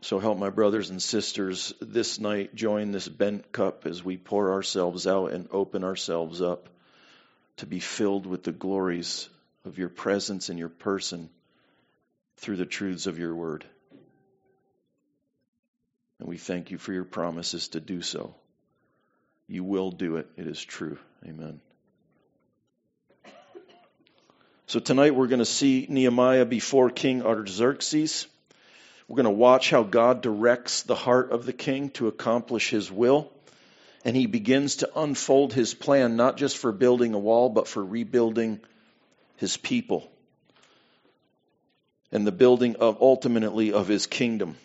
So 0.02 0.18
help 0.18 0.36
my 0.36 0.50
brothers 0.50 0.90
and 0.90 1.00
sisters 1.00 1.72
this 1.80 2.18
night 2.18 2.56
join 2.56 2.90
this 2.90 3.06
bent 3.06 3.52
cup 3.52 3.86
as 3.86 4.02
we 4.02 4.16
pour 4.16 4.52
ourselves 4.52 5.06
out 5.06 5.30
and 5.30 5.48
open 5.52 5.84
ourselves 5.84 6.42
up 6.42 6.68
to 7.58 7.66
be 7.66 7.78
filled 7.78 8.26
with 8.26 8.42
the 8.42 8.50
glories 8.50 9.28
of 9.64 9.78
your 9.78 9.88
presence 9.88 10.48
and 10.48 10.58
your 10.58 10.68
person 10.68 11.30
through 12.38 12.56
the 12.56 12.66
truths 12.66 13.06
of 13.06 13.20
your 13.20 13.32
word. 13.32 13.64
And 16.18 16.28
we 16.28 16.36
thank 16.36 16.72
you 16.72 16.78
for 16.78 16.92
your 16.92 17.04
promises 17.04 17.68
to 17.68 17.80
do 17.80 18.02
so. 18.02 18.34
You 19.46 19.62
will 19.62 19.92
do 19.92 20.16
it. 20.16 20.26
It 20.36 20.48
is 20.48 20.60
true. 20.60 20.98
Amen. 21.24 21.60
So 24.66 24.80
tonight 24.80 25.14
we're 25.14 25.28
going 25.28 25.38
to 25.38 25.44
see 25.44 25.86
Nehemiah 25.88 26.44
before 26.44 26.90
King 26.90 27.22
Artaxerxes. 27.22 28.26
We're 29.08 29.16
going 29.16 29.24
to 29.24 29.30
watch 29.30 29.70
how 29.70 29.82
God 29.82 30.22
directs 30.22 30.82
the 30.82 30.94
heart 30.94 31.32
of 31.32 31.44
the 31.44 31.52
king 31.52 31.90
to 31.90 32.08
accomplish 32.08 32.70
his 32.70 32.90
will. 32.90 33.30
And 34.04 34.16
he 34.16 34.26
begins 34.26 34.76
to 34.76 34.90
unfold 34.98 35.52
his 35.52 35.74
plan, 35.74 36.16
not 36.16 36.36
just 36.36 36.58
for 36.58 36.72
building 36.72 37.14
a 37.14 37.18
wall, 37.18 37.48
but 37.48 37.68
for 37.68 37.84
rebuilding 37.84 38.60
his 39.36 39.56
people 39.56 40.10
and 42.12 42.26
the 42.26 42.32
building 42.32 42.76
of 42.76 43.00
ultimately 43.00 43.72
of 43.72 43.88
his 43.88 44.06
kingdom. 44.06 44.56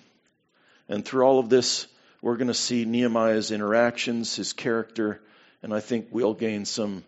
And 0.90 1.04
through 1.04 1.24
all 1.24 1.40
of 1.40 1.50
this, 1.50 1.88
we're 2.22 2.36
going 2.36 2.50
to 2.50 2.54
see 2.54 2.86
Nehemiah's 2.86 3.52
interactions, 3.52 4.36
his 4.36 4.54
character, 4.54 5.22
and 5.64 5.74
I 5.74 5.80
think 5.80 6.08
we'll 6.12 6.34
gain 6.34 6.66
some 6.66 7.04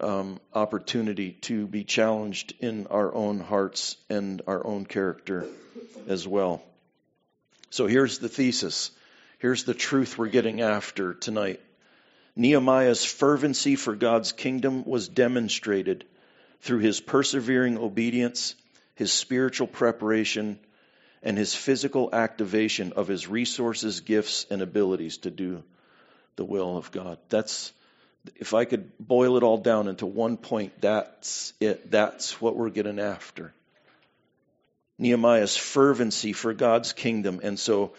um, 0.00 0.40
opportunity 0.54 1.32
to 1.42 1.66
be 1.66 1.84
challenged 1.84 2.54
in 2.60 2.86
our 2.88 3.14
own 3.14 3.40
hearts 3.40 3.96
and 4.08 4.42
our 4.46 4.64
own 4.66 4.84
character 4.84 5.46
as 6.06 6.26
well. 6.26 6.62
So 7.70 7.86
here's 7.86 8.18
the 8.18 8.28
thesis. 8.28 8.90
Here's 9.38 9.64
the 9.64 9.74
truth 9.74 10.18
we're 10.18 10.28
getting 10.28 10.60
after 10.60 11.14
tonight. 11.14 11.60
Nehemiah's 12.34 13.04
fervency 13.04 13.76
for 13.76 13.94
God's 13.94 14.32
kingdom 14.32 14.84
was 14.84 15.08
demonstrated 15.08 16.04
through 16.60 16.78
his 16.78 17.00
persevering 17.00 17.78
obedience, 17.78 18.54
his 18.94 19.12
spiritual 19.12 19.66
preparation, 19.66 20.58
and 21.22 21.36
his 21.36 21.54
physical 21.54 22.10
activation 22.12 22.92
of 22.92 23.08
his 23.08 23.26
resources, 23.28 24.00
gifts, 24.00 24.46
and 24.50 24.62
abilities 24.62 25.18
to 25.18 25.30
do 25.30 25.62
the 26.36 26.44
will 26.44 26.76
of 26.76 26.92
God. 26.92 27.18
That's 27.28 27.72
if 28.36 28.54
I 28.54 28.64
could 28.64 28.90
boil 28.98 29.36
it 29.36 29.42
all 29.42 29.58
down 29.58 29.88
into 29.88 30.06
one 30.06 30.36
point, 30.36 30.80
that's 30.80 31.52
it. 31.60 31.90
That's 31.90 32.40
what 32.40 32.56
we're 32.56 32.70
getting 32.70 32.98
after. 32.98 33.52
Nehemiah's 34.98 35.56
fervency 35.56 36.32
for 36.32 36.52
God's 36.52 36.92
kingdom. 36.92 37.40
And 37.42 37.58
so 37.58 37.92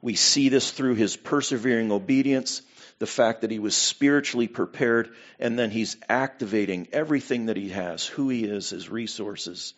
we 0.00 0.14
see 0.14 0.48
this 0.48 0.70
through 0.70 0.94
his 0.94 1.16
persevering 1.16 1.90
obedience, 1.90 2.62
the 2.98 3.06
fact 3.06 3.40
that 3.40 3.50
he 3.50 3.58
was 3.58 3.74
spiritually 3.74 4.48
prepared, 4.48 5.14
and 5.40 5.58
then 5.58 5.70
he's 5.70 5.96
activating 6.08 6.88
everything 6.92 7.46
that 7.46 7.56
he 7.56 7.70
has, 7.70 8.06
who 8.06 8.28
he 8.28 8.44
is, 8.44 8.70
his 8.70 8.88
resources, 8.88 9.74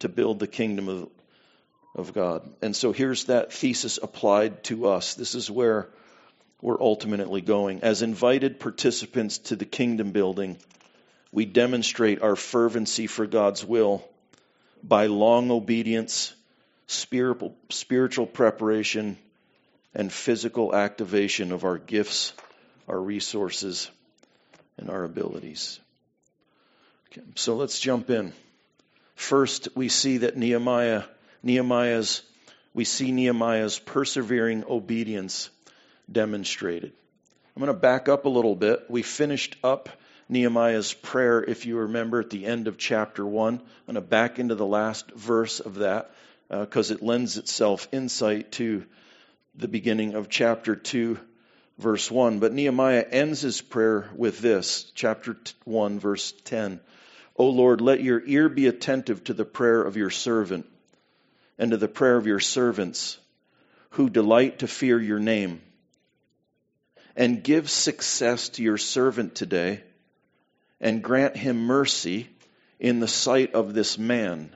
to 0.00 0.08
build 0.08 0.38
the 0.38 0.46
kingdom 0.46 0.88
of, 0.88 1.08
of 1.94 2.12
God. 2.12 2.48
And 2.60 2.76
so 2.76 2.92
here's 2.92 3.24
that 3.24 3.52
thesis 3.52 3.98
applied 4.02 4.64
to 4.64 4.88
us. 4.88 5.14
This 5.14 5.34
is 5.34 5.50
where 5.50 5.88
we're 6.62 6.80
ultimately 6.80 7.40
going. 7.40 7.82
As 7.82 8.02
invited 8.02 8.60
participants 8.60 9.38
to 9.38 9.56
the 9.56 9.64
kingdom 9.64 10.12
building, 10.12 10.58
we 11.32 11.44
demonstrate 11.44 12.22
our 12.22 12.36
fervency 12.36 13.06
for 13.06 13.26
God's 13.26 13.64
will 13.64 14.06
by 14.82 15.06
long 15.06 15.50
obedience, 15.50 16.34
spiritual, 16.86 18.26
preparation, 18.26 19.16
and 19.94 20.12
physical 20.12 20.74
activation 20.74 21.52
of 21.52 21.64
our 21.64 21.78
gifts, 21.78 22.32
our 22.88 23.00
resources, 23.00 23.90
and 24.76 24.90
our 24.90 25.04
abilities. 25.04 25.80
Okay, 27.12 27.22
so 27.34 27.56
let's 27.56 27.80
jump 27.80 28.10
in. 28.10 28.32
First, 29.14 29.68
we 29.74 29.88
see 29.88 30.18
that 30.18 30.36
Nehemiah, 30.36 31.04
Nehemiah's, 31.42 32.22
we 32.72 32.84
see 32.84 33.12
Nehemiah's 33.12 33.78
persevering 33.78 34.64
obedience 34.68 35.50
demonstrated. 36.10 36.92
I'm 37.56 37.60
going 37.60 37.74
to 37.74 37.80
back 37.80 38.08
up 38.08 38.24
a 38.24 38.28
little 38.28 38.54
bit. 38.54 38.86
We 38.88 39.02
finished 39.02 39.56
up 39.62 39.88
Nehemiah's 40.28 40.92
prayer, 40.92 41.42
if 41.42 41.66
you 41.66 41.78
remember, 41.78 42.20
at 42.20 42.30
the 42.30 42.46
end 42.46 42.68
of 42.68 42.78
chapter 42.78 43.26
1. 43.26 43.54
I'm 43.54 43.62
going 43.86 43.94
to 43.96 44.00
back 44.00 44.38
into 44.38 44.54
the 44.54 44.66
last 44.66 45.10
verse 45.10 45.60
of 45.60 45.76
that 45.76 46.12
because 46.48 46.90
uh, 46.90 46.94
it 46.94 47.02
lends 47.02 47.36
itself 47.36 47.88
insight 47.92 48.52
to 48.52 48.84
the 49.56 49.68
beginning 49.68 50.14
of 50.14 50.28
chapter 50.28 50.76
2, 50.76 51.18
verse 51.78 52.10
1. 52.10 52.38
But 52.38 52.52
Nehemiah 52.52 53.04
ends 53.10 53.40
his 53.40 53.60
prayer 53.60 54.08
with 54.14 54.38
this, 54.40 54.90
chapter 54.94 55.36
1, 55.64 55.98
verse 55.98 56.32
10. 56.44 56.80
O 57.36 57.48
Lord, 57.48 57.80
let 57.80 58.02
your 58.02 58.22
ear 58.24 58.48
be 58.48 58.68
attentive 58.68 59.24
to 59.24 59.34
the 59.34 59.44
prayer 59.44 59.82
of 59.82 59.96
your 59.96 60.10
servant 60.10 60.66
and 61.58 61.72
to 61.72 61.76
the 61.76 61.88
prayer 61.88 62.16
of 62.16 62.26
your 62.26 62.40
servants 62.40 63.18
who 63.90 64.08
delight 64.08 64.60
to 64.60 64.68
fear 64.68 65.00
your 65.00 65.18
name 65.18 65.60
and 67.16 67.42
give 67.42 67.70
success 67.70 68.50
to 68.50 68.62
your 68.62 68.78
servant 68.78 69.34
today, 69.34 69.82
and 70.80 71.02
grant 71.02 71.36
him 71.36 71.64
mercy 71.64 72.28
in 72.78 73.00
the 73.00 73.08
sight 73.08 73.54
of 73.54 73.74
this 73.74 73.98
man. 73.98 74.54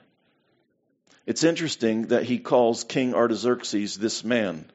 It's 1.27 1.45
interesting 1.45 2.09
that 2.09 2.25
he 2.25 2.39
calls 2.39 2.85
King 2.85 3.15
Artaxerxes 3.15 3.97
this 3.97 4.25
man. 4.25 4.71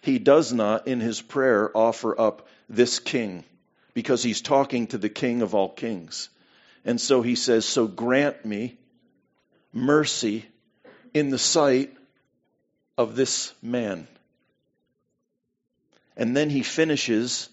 He 0.00 0.18
does 0.18 0.52
not, 0.52 0.86
in 0.86 1.00
his 1.00 1.20
prayer, 1.20 1.70
offer 1.76 2.18
up 2.18 2.48
this 2.68 2.98
king 2.98 3.44
because 3.92 4.22
he's 4.22 4.40
talking 4.40 4.86
to 4.88 4.98
the 4.98 5.08
king 5.08 5.42
of 5.42 5.54
all 5.54 5.68
kings. 5.68 6.28
And 6.84 7.00
so 7.00 7.22
he 7.22 7.34
says, 7.34 7.64
So 7.64 7.86
grant 7.86 8.44
me 8.44 8.78
mercy 9.72 10.46
in 11.12 11.30
the 11.30 11.38
sight 11.38 11.92
of 12.96 13.16
this 13.16 13.52
man. 13.62 14.06
And 16.16 16.36
then 16.36 16.50
he 16.50 16.62
finishes 16.62 17.48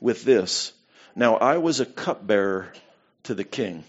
with 0.00 0.24
this 0.24 0.72
Now 1.14 1.36
I 1.36 1.58
was 1.58 1.80
a 1.80 1.86
cupbearer 1.86 2.72
to 3.24 3.34
the 3.34 3.44
king. 3.44 3.84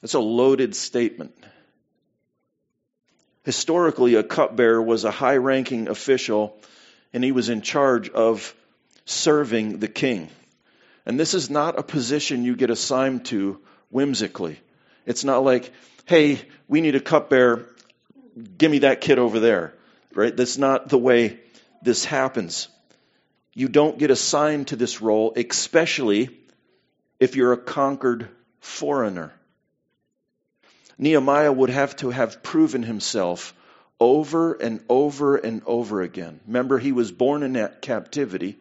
That's 0.00 0.14
a 0.14 0.20
loaded 0.20 0.74
statement. 0.74 1.34
Historically, 3.44 4.14
a 4.14 4.22
cupbearer 4.22 4.82
was 4.82 5.04
a 5.04 5.10
high 5.10 5.36
ranking 5.36 5.88
official, 5.88 6.56
and 7.12 7.24
he 7.24 7.32
was 7.32 7.48
in 7.48 7.62
charge 7.62 8.08
of 8.10 8.54
serving 9.06 9.78
the 9.78 9.88
king. 9.88 10.28
And 11.06 11.18
this 11.18 11.34
is 11.34 11.50
not 11.50 11.78
a 11.78 11.82
position 11.82 12.44
you 12.44 12.54
get 12.54 12.70
assigned 12.70 13.24
to 13.26 13.60
whimsically. 13.90 14.60
It's 15.06 15.24
not 15.24 15.42
like, 15.42 15.72
hey, 16.04 16.40
we 16.68 16.80
need 16.80 16.94
a 16.94 17.00
cupbearer, 17.00 17.66
give 18.58 18.70
me 18.70 18.80
that 18.80 19.00
kid 19.00 19.18
over 19.18 19.40
there. 19.40 19.74
Right? 20.14 20.36
That's 20.36 20.58
not 20.58 20.88
the 20.88 20.98
way 20.98 21.40
this 21.82 22.04
happens. 22.04 22.68
You 23.54 23.68
don't 23.68 23.98
get 23.98 24.10
assigned 24.10 24.68
to 24.68 24.76
this 24.76 25.00
role, 25.00 25.32
especially 25.36 26.30
if 27.18 27.36
you're 27.36 27.52
a 27.52 27.58
conquered 27.58 28.28
foreigner. 28.60 29.32
Nehemiah 30.98 31.52
would 31.52 31.70
have 31.70 31.96
to 31.96 32.10
have 32.10 32.42
proven 32.42 32.82
himself 32.82 33.54
over 33.98 34.54
and 34.54 34.80
over 34.88 35.36
and 35.36 35.62
over 35.66 36.02
again. 36.02 36.40
Remember, 36.46 36.78
he 36.78 36.92
was 36.92 37.10
born 37.10 37.42
in 37.42 37.54
that 37.54 37.82
captivity. 37.82 38.58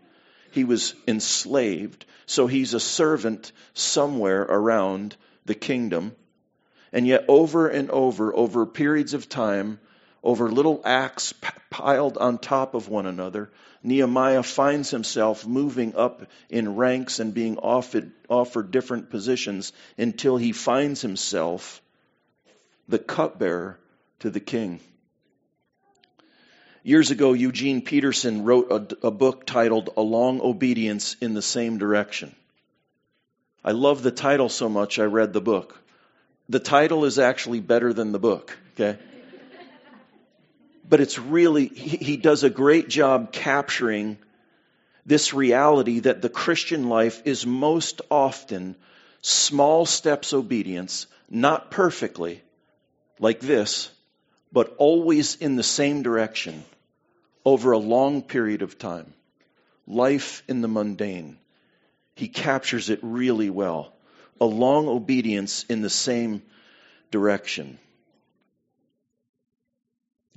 He 0.51 0.63
was 0.63 0.95
enslaved. 1.07 2.05
So 2.25 2.47
he's 2.47 2.73
a 2.73 2.79
servant 2.79 3.51
somewhere 3.73 4.41
around 4.41 5.15
the 5.45 5.55
kingdom. 5.55 6.15
And 6.91 7.07
yet, 7.07 7.25
over 7.27 7.67
and 7.67 7.89
over, 7.91 8.35
over 8.35 8.65
periods 8.65 9.13
of 9.13 9.29
time, 9.29 9.79
over 10.23 10.51
little 10.51 10.81
acts 10.83 11.33
piled 11.69 12.17
on 12.17 12.37
top 12.37 12.73
of 12.73 12.89
one 12.89 13.05
another, 13.05 13.49
Nehemiah 13.83 14.43
finds 14.43 14.89
himself 14.89 15.47
moving 15.47 15.95
up 15.95 16.27
in 16.49 16.75
ranks 16.75 17.19
and 17.19 17.33
being 17.33 17.57
offered, 17.57 18.11
offered 18.27 18.71
different 18.71 19.09
positions 19.09 19.71
until 19.97 20.37
he 20.37 20.51
finds 20.51 21.01
himself 21.01 21.81
the 22.87 22.99
cupbearer 22.99 23.79
to 24.19 24.29
the 24.29 24.39
king. 24.39 24.81
Years 26.83 27.11
ago, 27.11 27.33
Eugene 27.33 27.81
Peterson 27.81 28.43
wrote 28.43 28.71
a, 28.71 29.07
a 29.07 29.11
book 29.11 29.45
titled 29.45 29.89
A 29.95 30.01
Long 30.01 30.41
Obedience 30.41 31.15
in 31.21 31.33
the 31.33 31.41
Same 31.41 31.77
Direction. 31.77 32.35
I 33.63 33.71
love 33.71 34.01
the 34.01 34.11
title 34.11 34.49
so 34.49 34.69
much, 34.69 34.99
I 34.99 35.03
read 35.03 35.33
the 35.33 35.41
book. 35.41 35.77
The 36.47 36.59
title 36.59 37.05
is 37.05 37.19
actually 37.19 37.59
better 37.59 37.93
than 37.93 38.11
the 38.11 38.19
book, 38.19 38.57
okay? 38.73 38.97
But 40.89 40.99
it's 40.99 41.19
really, 41.19 41.67
he, 41.67 41.97
he 41.97 42.17
does 42.17 42.43
a 42.43 42.49
great 42.49 42.89
job 42.89 43.31
capturing 43.31 44.17
this 45.05 45.33
reality 45.33 45.99
that 46.01 46.21
the 46.21 46.29
Christian 46.29 46.89
life 46.89 47.21
is 47.25 47.45
most 47.45 48.01
often 48.09 48.75
small 49.21 49.85
steps 49.85 50.33
obedience, 50.33 51.07
not 51.29 51.71
perfectly 51.71 52.41
like 53.19 53.39
this, 53.39 53.91
but 54.51 54.75
always 54.77 55.35
in 55.35 55.55
the 55.55 55.63
same 55.63 56.01
direction 56.01 56.63
over 57.45 57.71
a 57.71 57.77
long 57.77 58.21
period 58.21 58.61
of 58.61 58.79
time. 58.79 59.13
Life 59.87 60.43
in 60.47 60.61
the 60.61 60.67
mundane. 60.67 61.37
He 62.15 62.27
captures 62.27 62.89
it 62.89 62.99
really 63.01 63.49
well. 63.49 63.93
A 64.41 64.45
long 64.45 64.87
obedience 64.87 65.65
in 65.69 65.81
the 65.81 65.89
same 65.89 66.41
direction. 67.11 67.79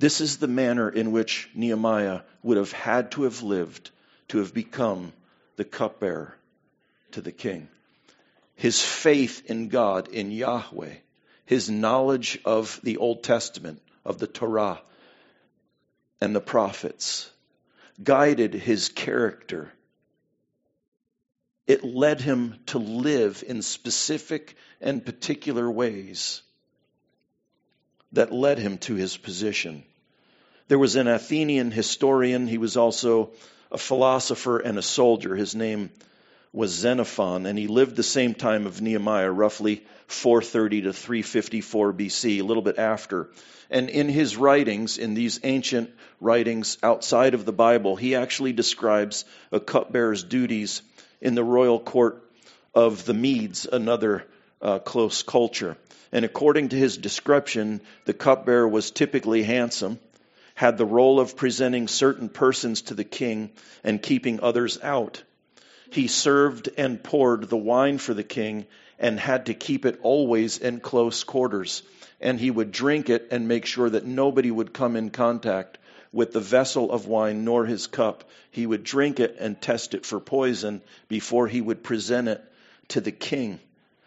This 0.02 0.20
is 0.20 0.38
the 0.38 0.48
manner 0.48 0.88
in 0.90 1.12
which 1.12 1.48
Nehemiah 1.54 2.22
would 2.42 2.56
have 2.56 2.72
had 2.72 3.12
to 3.12 3.22
have 3.22 3.44
lived 3.44 3.92
to 4.30 4.38
have 4.38 4.52
become 4.52 5.12
the 5.54 5.64
cupbearer 5.64 6.36
to 7.12 7.20
the 7.20 7.30
king. 7.30 7.68
His 8.56 8.82
faith 8.82 9.48
in 9.48 9.68
God, 9.68 10.08
in 10.08 10.32
Yahweh, 10.32 10.94
his 11.46 11.70
knowledge 11.70 12.40
of 12.44 12.80
the 12.82 12.96
Old 12.96 13.22
Testament, 13.22 13.80
of 14.04 14.18
the 14.18 14.26
Torah 14.26 14.82
and 16.20 16.34
the 16.34 16.40
prophets, 16.40 17.30
guided 18.02 18.54
his 18.54 18.88
character. 18.88 19.72
It 21.68 21.84
led 21.84 22.20
him 22.20 22.58
to 22.66 22.78
live 22.80 23.44
in 23.46 23.62
specific 23.62 24.56
and 24.80 25.06
particular 25.06 25.70
ways 25.70 26.42
that 28.10 28.32
led 28.32 28.58
him 28.58 28.78
to 28.78 28.96
his 28.96 29.16
position. 29.16 29.84
There 30.68 30.78
was 30.78 30.96
an 30.96 31.08
Athenian 31.08 31.70
historian. 31.70 32.46
He 32.46 32.58
was 32.58 32.76
also 32.76 33.30
a 33.70 33.78
philosopher 33.78 34.58
and 34.58 34.78
a 34.78 34.82
soldier. 34.82 35.34
His 35.34 35.54
name 35.54 35.90
was 36.52 36.70
Xenophon, 36.70 37.46
and 37.46 37.58
he 37.58 37.66
lived 37.66 37.96
the 37.96 38.02
same 38.02 38.34
time 38.34 38.66
of 38.66 38.82
Nehemiah, 38.82 39.30
roughly 39.30 39.84
430 40.06 40.82
to 40.82 40.92
354 40.92 41.92
BC, 41.94 42.40
a 42.40 42.44
little 42.44 42.62
bit 42.62 42.78
after. 42.78 43.30
And 43.70 43.88
in 43.88 44.10
his 44.10 44.36
writings, 44.36 44.98
in 44.98 45.14
these 45.14 45.40
ancient 45.44 45.90
writings 46.20 46.76
outside 46.82 47.32
of 47.32 47.46
the 47.46 47.52
Bible, 47.52 47.96
he 47.96 48.14
actually 48.14 48.52
describes 48.52 49.24
a 49.50 49.60
cupbearer's 49.60 50.22
duties 50.22 50.82
in 51.22 51.34
the 51.34 51.44
royal 51.44 51.80
court 51.80 52.22
of 52.74 53.06
the 53.06 53.14
Medes, 53.14 53.66
another 53.70 54.26
uh, 54.60 54.78
close 54.78 55.22
culture. 55.22 55.78
And 56.12 56.26
according 56.26 56.68
to 56.70 56.76
his 56.76 56.98
description, 56.98 57.80
the 58.04 58.12
cupbearer 58.12 58.68
was 58.68 58.90
typically 58.90 59.42
handsome, 59.42 59.98
had 60.62 60.78
the 60.78 60.86
role 60.86 61.18
of 61.18 61.36
presenting 61.36 61.88
certain 61.88 62.28
persons 62.28 62.82
to 62.82 62.94
the 62.94 63.02
king 63.02 63.50
and 63.82 64.00
keeping 64.00 64.38
others 64.38 64.78
out. 64.80 65.20
He 65.90 66.06
served 66.06 66.68
and 66.78 67.02
poured 67.02 67.48
the 67.48 67.56
wine 67.56 67.98
for 67.98 68.14
the 68.14 68.22
king 68.22 68.66
and 68.96 69.18
had 69.18 69.46
to 69.46 69.54
keep 69.54 69.84
it 69.84 69.98
always 70.04 70.58
in 70.58 70.78
close 70.78 71.24
quarters. 71.24 71.82
And 72.20 72.38
he 72.38 72.48
would 72.48 72.70
drink 72.70 73.10
it 73.10 73.26
and 73.32 73.48
make 73.48 73.66
sure 73.66 73.90
that 73.90 74.06
nobody 74.06 74.52
would 74.52 74.72
come 74.72 74.94
in 74.94 75.10
contact 75.10 75.78
with 76.12 76.32
the 76.32 76.38
vessel 76.38 76.92
of 76.92 77.08
wine 77.08 77.44
nor 77.44 77.66
his 77.66 77.88
cup. 77.88 78.22
He 78.52 78.64
would 78.64 78.84
drink 78.84 79.18
it 79.18 79.38
and 79.40 79.60
test 79.60 79.94
it 79.94 80.06
for 80.06 80.20
poison 80.20 80.80
before 81.08 81.48
he 81.48 81.60
would 81.60 81.82
present 81.82 82.28
it 82.28 82.40
to 82.90 83.00
the 83.00 83.10
king. 83.10 83.58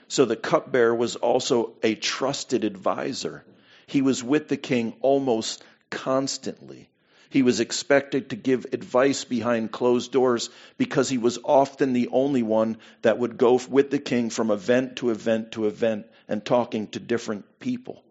So 0.07 0.23
the 0.23 0.37
cupbearer 0.37 0.95
was 0.95 1.17
also 1.17 1.73
a 1.83 1.95
trusted 1.95 2.63
advisor. 2.63 3.43
He 3.87 4.01
was 4.01 4.23
with 4.23 4.47
the 4.47 4.55
king 4.55 4.93
almost 5.01 5.61
constantly. 5.89 6.89
He 7.29 7.41
was 7.41 7.59
expected 7.59 8.29
to 8.29 8.35
give 8.35 8.67
advice 8.71 9.25
behind 9.25 9.71
closed 9.71 10.11
doors 10.11 10.49
because 10.77 11.09
he 11.09 11.17
was 11.17 11.39
often 11.43 11.93
the 11.93 12.09
only 12.11 12.43
one 12.43 12.77
that 13.01 13.17
would 13.17 13.37
go 13.37 13.59
with 13.69 13.91
the 13.91 13.99
king 13.99 14.29
from 14.29 14.51
event 14.51 14.97
to 14.97 15.09
event 15.09 15.51
to 15.53 15.67
event 15.67 16.05
and 16.27 16.45
talking 16.45 16.87
to 16.87 16.99
different 16.99 17.59
people. 17.59 18.03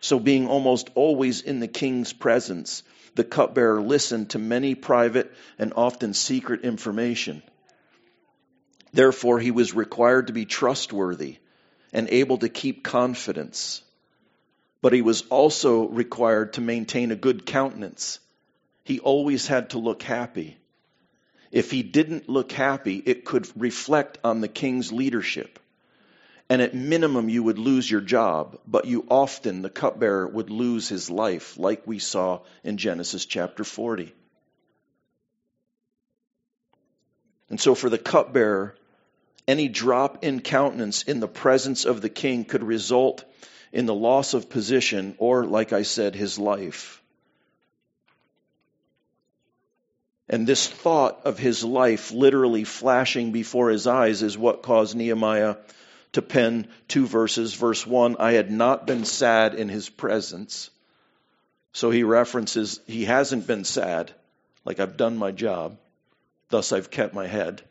So, 0.00 0.18
being 0.18 0.46
almost 0.46 0.90
always 0.94 1.42
in 1.42 1.60
the 1.60 1.68
king's 1.68 2.12
presence, 2.12 2.82
the 3.14 3.24
cupbearer 3.24 3.82
listened 3.82 4.30
to 4.30 4.38
many 4.38 4.74
private 4.74 5.32
and 5.58 5.72
often 5.74 6.14
secret 6.14 6.62
information. 6.62 7.42
Therefore, 8.92 9.38
he 9.38 9.50
was 9.50 9.74
required 9.74 10.28
to 10.28 10.32
be 10.32 10.44
trustworthy 10.44 11.38
and 11.92 12.08
able 12.10 12.38
to 12.38 12.48
keep 12.48 12.84
confidence. 12.84 13.82
But 14.82 14.92
he 14.92 15.02
was 15.02 15.22
also 15.28 15.88
required 15.88 16.54
to 16.54 16.60
maintain 16.60 17.10
a 17.10 17.16
good 17.16 17.46
countenance. 17.46 18.20
He 18.84 19.00
always 19.00 19.46
had 19.46 19.70
to 19.70 19.78
look 19.78 20.02
happy. 20.02 20.58
If 21.50 21.70
he 21.70 21.82
didn't 21.82 22.28
look 22.28 22.52
happy, 22.52 23.02
it 23.04 23.24
could 23.24 23.48
reflect 23.56 24.18
on 24.22 24.40
the 24.40 24.48
king's 24.48 24.92
leadership. 24.92 25.58
And 26.48 26.62
at 26.62 26.74
minimum, 26.74 27.28
you 27.28 27.42
would 27.42 27.58
lose 27.58 27.90
your 27.90 28.00
job, 28.00 28.60
but 28.66 28.84
you 28.84 29.04
often, 29.10 29.62
the 29.62 29.70
cupbearer, 29.70 30.28
would 30.28 30.50
lose 30.50 30.88
his 30.88 31.10
life, 31.10 31.58
like 31.58 31.86
we 31.86 31.98
saw 31.98 32.40
in 32.62 32.76
Genesis 32.76 33.24
chapter 33.24 33.64
40. 33.64 34.14
And 37.48 37.60
so, 37.60 37.74
for 37.74 37.90
the 37.90 37.98
cupbearer, 37.98 38.76
any 39.48 39.68
drop 39.68 40.24
in 40.24 40.40
countenance 40.40 41.02
in 41.02 41.20
the 41.20 41.28
presence 41.28 41.84
of 41.84 42.00
the 42.00 42.08
king 42.08 42.44
could 42.44 42.62
result 42.62 43.24
in 43.72 43.86
the 43.86 43.94
loss 43.94 44.34
of 44.34 44.50
position 44.50 45.14
or, 45.18 45.44
like 45.44 45.72
I 45.72 45.82
said, 45.82 46.14
his 46.14 46.38
life. 46.38 47.02
And 50.28 50.46
this 50.46 50.66
thought 50.66 51.20
of 51.24 51.38
his 51.38 51.62
life 51.62 52.10
literally 52.10 52.64
flashing 52.64 53.30
before 53.30 53.70
his 53.70 53.86
eyes 53.86 54.22
is 54.22 54.36
what 54.36 54.62
caused 54.62 54.96
Nehemiah 54.96 55.56
to 56.12 56.22
pen 56.22 56.66
two 56.88 57.06
verses. 57.06 57.54
Verse 57.54 57.86
1 57.86 58.16
I 58.18 58.32
had 58.32 58.50
not 58.50 58.86
been 58.86 59.04
sad 59.04 59.54
in 59.54 59.68
his 59.68 59.88
presence. 59.88 60.70
So 61.72 61.90
he 61.90 62.02
references, 62.02 62.80
he 62.86 63.04
hasn't 63.04 63.46
been 63.46 63.64
sad, 63.64 64.12
like 64.64 64.80
I've 64.80 64.96
done 64.96 65.16
my 65.16 65.30
job, 65.30 65.76
thus 66.48 66.72
I've 66.72 66.90
kept 66.90 67.14
my 67.14 67.26
head. 67.26 67.62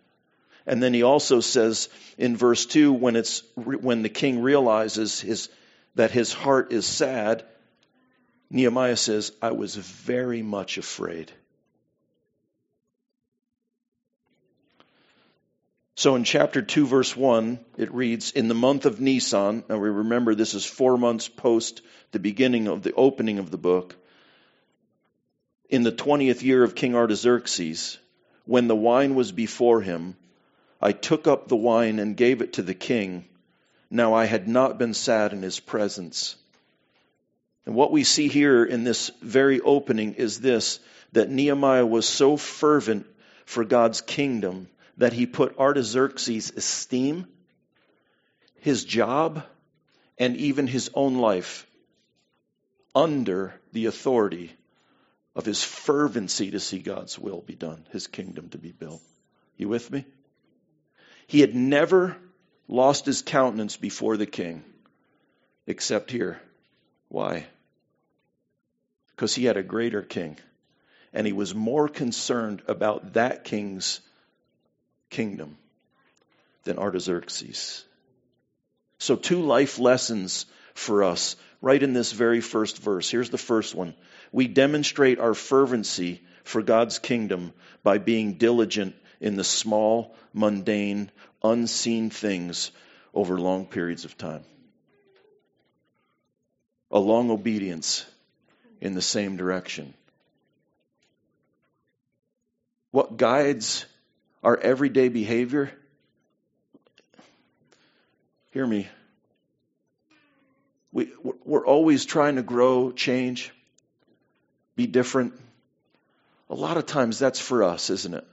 And 0.67 0.81
then 0.81 0.93
he 0.93 1.03
also 1.03 1.39
says 1.39 1.89
in 2.17 2.37
verse 2.37 2.65
2 2.65 2.93
when 2.93 3.15
it's 3.15 3.43
when 3.55 4.01
the 4.01 4.09
king 4.09 4.41
realizes 4.41 5.19
his 5.19 5.49
that 5.95 6.11
his 6.11 6.33
heart 6.33 6.71
is 6.71 6.85
sad, 6.85 7.43
Nehemiah 8.49 8.97
says, 8.97 9.31
I 9.41 9.51
was 9.51 9.75
very 9.75 10.41
much 10.41 10.77
afraid. 10.77 11.31
So 15.95 16.15
in 16.15 16.25
chapter 16.25 16.61
2, 16.61 16.85
verse 16.85 17.15
1, 17.15 17.59
it 17.77 17.93
reads 17.93 18.31
In 18.31 18.49
the 18.49 18.53
month 18.53 18.85
of 18.85 18.99
Nisan, 18.99 19.63
and 19.69 19.81
we 19.81 19.89
remember 19.89 20.35
this 20.35 20.53
is 20.53 20.65
four 20.65 20.97
months 20.97 21.29
post 21.29 21.81
the 22.11 22.19
beginning 22.19 22.67
of 22.67 22.83
the 22.83 22.93
opening 22.93 23.39
of 23.39 23.49
the 23.49 23.57
book, 23.57 23.95
in 25.69 25.83
the 25.83 25.91
20th 25.91 26.41
year 26.43 26.63
of 26.63 26.75
King 26.75 26.95
Artaxerxes, 26.95 27.97
when 28.45 28.67
the 28.67 28.75
wine 28.75 29.15
was 29.15 29.31
before 29.31 29.81
him, 29.81 30.15
I 30.81 30.91
took 30.91 31.27
up 31.27 31.47
the 31.47 31.55
wine 31.55 31.97
and 31.99 32.15
gave 32.15 32.41
it 32.41 32.53
to 32.53 32.61
the 32.61 32.75
king. 32.75 33.25
Now 33.95 34.13
I 34.13 34.25
had 34.25 34.45
not 34.45 34.77
been 34.77 34.93
sad 34.93 35.31
in 35.31 35.41
his 35.41 35.61
presence. 35.61 36.35
And 37.65 37.73
what 37.75 37.93
we 37.93 38.03
see 38.03 38.27
here 38.27 38.65
in 38.65 38.83
this 38.83 39.09
very 39.21 39.61
opening 39.61 40.15
is 40.15 40.41
this 40.41 40.81
that 41.13 41.29
Nehemiah 41.29 41.85
was 41.85 42.05
so 42.05 42.35
fervent 42.35 43.07
for 43.45 43.63
God's 43.63 44.01
kingdom 44.01 44.67
that 44.97 45.13
he 45.13 45.25
put 45.25 45.57
Artaxerxes' 45.57 46.51
esteem, 46.57 47.25
his 48.59 48.83
job, 48.83 49.45
and 50.17 50.35
even 50.35 50.67
his 50.67 50.91
own 50.93 51.15
life 51.19 51.65
under 52.93 53.53
the 53.71 53.85
authority 53.85 54.51
of 55.37 55.45
his 55.45 55.63
fervency 55.63 56.51
to 56.51 56.59
see 56.59 56.79
God's 56.79 57.17
will 57.17 57.39
be 57.39 57.55
done, 57.55 57.85
his 57.93 58.07
kingdom 58.07 58.49
to 58.49 58.57
be 58.57 58.73
built. 58.73 59.01
You 59.55 59.69
with 59.69 59.89
me? 59.89 60.03
He 61.27 61.39
had 61.39 61.55
never 61.55 62.17
lost 62.67 63.05
his 63.05 63.21
countenance 63.21 63.77
before 63.77 64.17
the 64.17 64.25
king, 64.25 64.63
except 65.67 66.11
here. 66.11 66.41
Why? 67.09 67.45
Because 69.11 69.35
he 69.35 69.45
had 69.45 69.57
a 69.57 69.63
greater 69.63 70.01
king, 70.01 70.37
and 71.13 71.25
he 71.25 71.33
was 71.33 71.55
more 71.55 71.87
concerned 71.87 72.61
about 72.67 73.13
that 73.13 73.43
king's 73.43 74.01
kingdom 75.09 75.57
than 76.63 76.77
Artaxerxes. 76.77 77.85
So, 78.97 79.15
two 79.15 79.41
life 79.41 79.79
lessons 79.79 80.45
for 80.73 81.03
us 81.03 81.35
right 81.61 81.81
in 81.81 81.93
this 81.93 82.11
very 82.11 82.41
first 82.41 82.79
verse. 82.79 83.09
Here's 83.09 83.29
the 83.29 83.37
first 83.37 83.75
one 83.75 83.93
We 84.31 84.47
demonstrate 84.47 85.19
our 85.19 85.33
fervency 85.33 86.21
for 86.43 86.61
God's 86.61 86.99
kingdom 86.99 87.53
by 87.83 87.97
being 87.97 88.33
diligent 88.33 88.95
in 89.19 89.35
the 89.35 89.43
small, 89.43 90.15
mundane, 90.33 91.09
unseen 91.51 92.09
things 92.09 92.71
over 93.13 93.39
long 93.39 93.65
periods 93.65 94.05
of 94.05 94.17
time. 94.17 94.43
A 96.91 96.99
long 96.99 97.31
obedience 97.31 98.05
in 98.81 98.93
the 98.93 99.01
same 99.01 99.37
direction. 99.37 99.93
What 102.91 103.17
guides 103.17 103.85
our 104.43 104.57
everyday 104.57 105.09
behavior? 105.09 105.71
Hear 108.51 108.65
me. 108.65 108.87
We, 110.93 111.11
we're 111.43 111.65
always 111.65 112.05
trying 112.05 112.37
to 112.37 112.43
grow, 112.43 112.91
change, 112.91 113.51
be 114.75 114.87
different. 114.87 115.33
A 116.49 116.55
lot 116.55 116.77
of 116.77 116.85
times 116.85 117.19
that's 117.19 117.39
for 117.39 117.63
us, 117.63 117.89
isn't 117.89 118.13
it? 118.13 118.23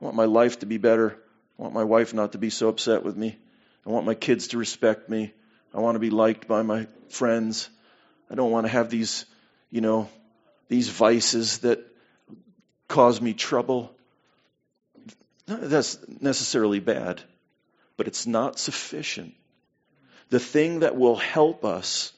I 0.00 0.04
want 0.04 0.16
my 0.16 0.26
life 0.26 0.60
to 0.60 0.66
be 0.66 0.78
better. 0.78 1.18
I 1.62 1.64
want 1.64 1.74
my 1.74 1.84
wife 1.84 2.12
not 2.12 2.32
to 2.32 2.38
be 2.38 2.50
so 2.50 2.68
upset 2.70 3.04
with 3.04 3.16
me. 3.16 3.38
I 3.86 3.90
want 3.90 4.04
my 4.04 4.14
kids 4.14 4.48
to 4.48 4.58
respect 4.58 5.08
me. 5.08 5.32
I 5.72 5.78
want 5.78 5.94
to 5.94 6.00
be 6.00 6.10
liked 6.10 6.48
by 6.48 6.62
my 6.62 6.88
friends. 7.08 7.70
I 8.28 8.34
don't 8.34 8.50
want 8.50 8.66
to 8.66 8.72
have 8.72 8.90
these, 8.90 9.26
you 9.70 9.80
know, 9.80 10.08
these 10.68 10.88
vices 10.88 11.58
that 11.58 11.78
cause 12.88 13.20
me 13.20 13.32
trouble. 13.32 13.94
That's 15.46 15.98
necessarily 16.20 16.80
bad, 16.80 17.22
but 17.96 18.08
it's 18.08 18.26
not 18.26 18.58
sufficient. 18.58 19.32
The 20.30 20.40
thing 20.40 20.80
that 20.80 20.96
will 20.96 21.14
help 21.14 21.64
us 21.64 22.12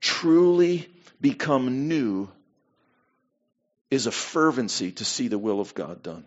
truly 0.00 0.88
become 1.20 1.86
new 1.86 2.28
is 3.92 4.08
a 4.08 4.10
fervency 4.12 4.90
to 4.90 5.04
see 5.04 5.28
the 5.28 5.38
will 5.38 5.60
of 5.60 5.72
God 5.72 6.02
done. 6.02 6.24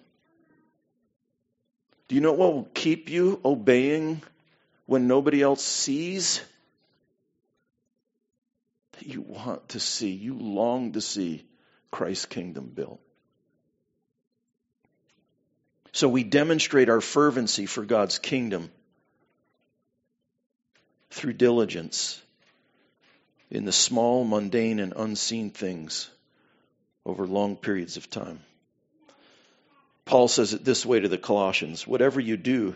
Do 2.08 2.16
you 2.16 2.22
know 2.22 2.34
what 2.34 2.54
will 2.54 2.70
keep 2.74 3.10
you 3.10 3.40
obeying 3.44 4.22
when 4.86 5.08
nobody 5.08 5.42
else 5.42 5.64
sees? 5.64 6.42
That 8.94 9.08
you 9.08 9.22
want 9.22 9.70
to 9.70 9.80
see, 9.80 10.12
you 10.12 10.34
long 10.36 10.94
to 10.94 11.02
see 11.02 11.46
Christ's 11.92 12.26
kingdom 12.26 12.72
built. 12.74 13.00
So 15.92 16.08
we 16.08 16.24
demonstrate 16.24 16.90
our 16.90 17.02
fervency 17.02 17.66
for 17.66 17.84
God's 17.84 18.20
kingdom 18.20 18.72
through 21.10 21.34
diligence 21.34 22.22
in 23.50 23.66
the 23.66 23.72
small, 23.72 24.24
mundane, 24.24 24.80
and 24.80 24.94
unseen 24.96 25.50
things 25.50 26.10
over 27.06 27.26
long 27.26 27.56
periods 27.56 27.98
of 27.98 28.10
time. 28.10 28.40
Paul 30.08 30.30
says 30.30 30.54
it 30.54 30.64
this 30.64 30.86
way 30.86 31.02
to 31.02 31.10
the 31.10 31.18
Colossians 31.18 31.86
Whatever 31.86 32.22
you 32.22 32.38
do, 32.38 32.76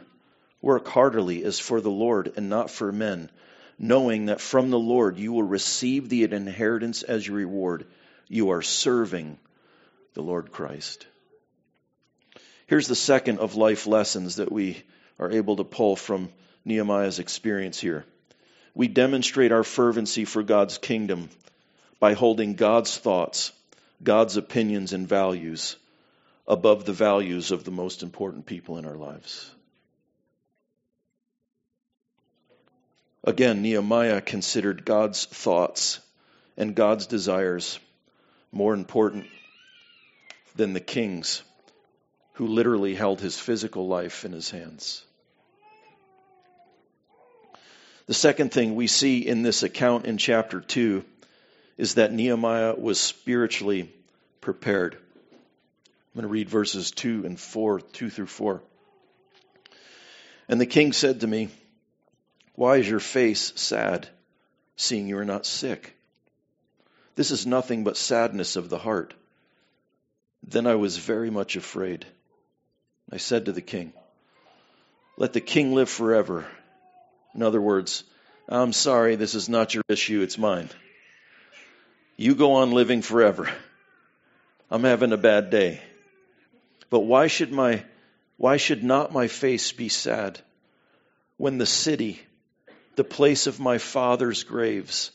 work 0.62 0.88
heartily 0.88 1.44
as 1.46 1.60
for 1.60 1.80
the 1.80 1.90
Lord 1.90 2.34
and 2.36 2.50
not 2.50 2.70
for 2.70 2.92
men, 2.92 3.32
knowing 3.80 4.26
that 4.26 4.42
from 4.42 4.70
the 4.70 4.78
Lord 4.78 5.18
you 5.18 5.32
will 5.32 5.44
receive 5.44 6.10
the 6.10 6.26
inheritance 6.26 7.04
as 7.04 7.26
your 7.26 7.38
reward. 7.38 7.86
You 8.28 8.52
are 8.52 8.62
serving 8.62 9.40
the 10.14 10.22
Lord 10.22 10.52
Christ. 10.52 11.08
Here's 12.68 12.88
the 12.88 12.96
second 12.96 13.40
of 13.40 13.56
life 13.56 13.88
lessons 13.88 14.36
that 14.36 14.52
we 14.52 14.84
are 15.18 15.32
able 15.32 15.56
to 15.56 15.64
pull 15.64 15.96
from 15.96 16.30
Nehemiah's 16.66 17.20
experience 17.20 17.80
here. 17.80 18.06
We 18.76 18.90
demonstrate 18.90 19.54
our 19.54 19.64
fervency 19.64 20.26
for 20.26 20.44
God's 20.44 20.78
kingdom 20.78 21.30
by 22.00 22.14
holding 22.14 22.56
God's 22.56 22.98
thoughts, 22.98 23.54
God's 24.04 24.36
opinions, 24.36 24.92
and 24.92 25.08
values 25.08 25.78
above 26.52 26.84
the 26.84 26.92
values 26.92 27.52
of 27.52 27.64
the 27.64 27.72
most 27.72 28.04
important 28.04 28.46
people 28.46 28.78
in 28.78 28.86
our 28.86 28.98
lives. 28.98 29.50
Again, 33.24 33.62
Nehemiah 33.62 34.20
considered 34.20 34.84
God's 34.84 35.24
thoughts 35.24 36.02
and 36.58 36.76
God's 36.76 37.08
desires 37.08 37.80
more 38.52 38.74
important 38.74 39.28
than 40.58 40.74
the 40.74 40.82
king's, 40.82 41.42
who 42.34 42.48
literally 42.48 42.96
held 42.96 43.22
his 43.22 43.40
physical 43.40 43.88
life 43.88 44.26
in 44.26 44.34
his 44.34 44.50
hands. 44.50 45.06
The 48.08 48.14
second 48.14 48.52
thing 48.52 48.76
we 48.76 48.88
see 48.88 49.26
in 49.26 49.42
this 49.42 49.64
account 49.64 50.04
in 50.04 50.18
chapter 50.18 50.60
2 50.60 51.06
is 51.78 51.96
that 51.96 52.12
Nehemiah 52.12 52.76
was 52.76 53.00
spiritually 53.00 53.90
prepared. 54.42 54.98
I'm 56.14 56.22
going 56.22 56.28
to 56.28 56.32
read 56.34 56.50
verses 56.50 56.92
2 56.92 57.26
and 57.26 57.40
4, 57.40 57.80
2 57.80 58.10
through 58.10 58.26
4. 58.26 58.62
And 60.50 60.60
the 60.60 60.66
king 60.66 60.92
said 60.92 61.22
to 61.22 61.28
me, 61.28 61.50
why 62.56 62.78
is 62.78 62.90
your 62.90 63.00
face 63.00 63.54
sad, 63.56 64.08
seeing 64.76 65.08
you 65.08 65.18
are 65.18 65.26
not 65.26 65.46
sick? 65.46 65.96
This 67.16 67.32
is 67.32 67.46
nothing 67.46 67.84
but 67.84 67.98
sadness 67.98 68.56
of 68.56 68.70
the 68.70 68.78
heart. 68.78 69.14
Then 70.44 70.68
I 70.68 70.76
was 70.76 70.98
very 70.98 71.30
much 71.30 71.56
afraid. 71.56 72.06
I 73.12 73.18
said 73.18 73.46
to 73.46 73.52
the 73.52 73.62
king, 73.62 73.94
Let 75.18 75.34
the 75.34 75.42
king 75.42 75.74
live 75.74 75.90
forever. 75.90 76.46
In 77.34 77.44
other 77.44 77.62
words, 77.62 78.04
I'm 78.50 78.74
sorry, 78.74 79.16
this 79.16 79.36
is 79.36 79.48
not 79.48 79.74
your 79.74 79.84
issue, 79.88 80.22
it's 80.22 80.38
mine. 80.38 80.70
You 82.18 82.36
go 82.36 82.54
on 82.54 82.72
living 82.72 83.02
forever. 83.02 83.50
I'm 84.70 84.84
having 84.84 85.14
a 85.14 85.18
bad 85.18 85.50
day. 85.50 85.82
But 86.92 87.00
why 87.00 87.26
should 87.26 87.52
my 87.52 87.84
why 88.38 88.58
should 88.58 88.84
not 88.84 89.12
my 89.12 89.28
face 89.28 89.72
be 89.72 89.90
sad 89.90 90.40
when 91.38 91.58
the 91.58 91.66
city 91.66 92.22
the 92.96 93.04
place 93.04 93.48
of 93.48 93.60
my 93.60 93.78
father's 93.78 94.44
graves 94.44 95.12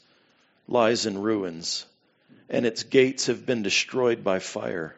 lies 0.67 1.07
in 1.07 1.19
ruins, 1.19 1.85
and 2.49 2.67
its 2.67 2.83
gates 2.83 3.27
have 3.27 3.47
been 3.47 3.63
destroyed 3.63 4.25
by 4.25 4.39
fire. 4.39 4.97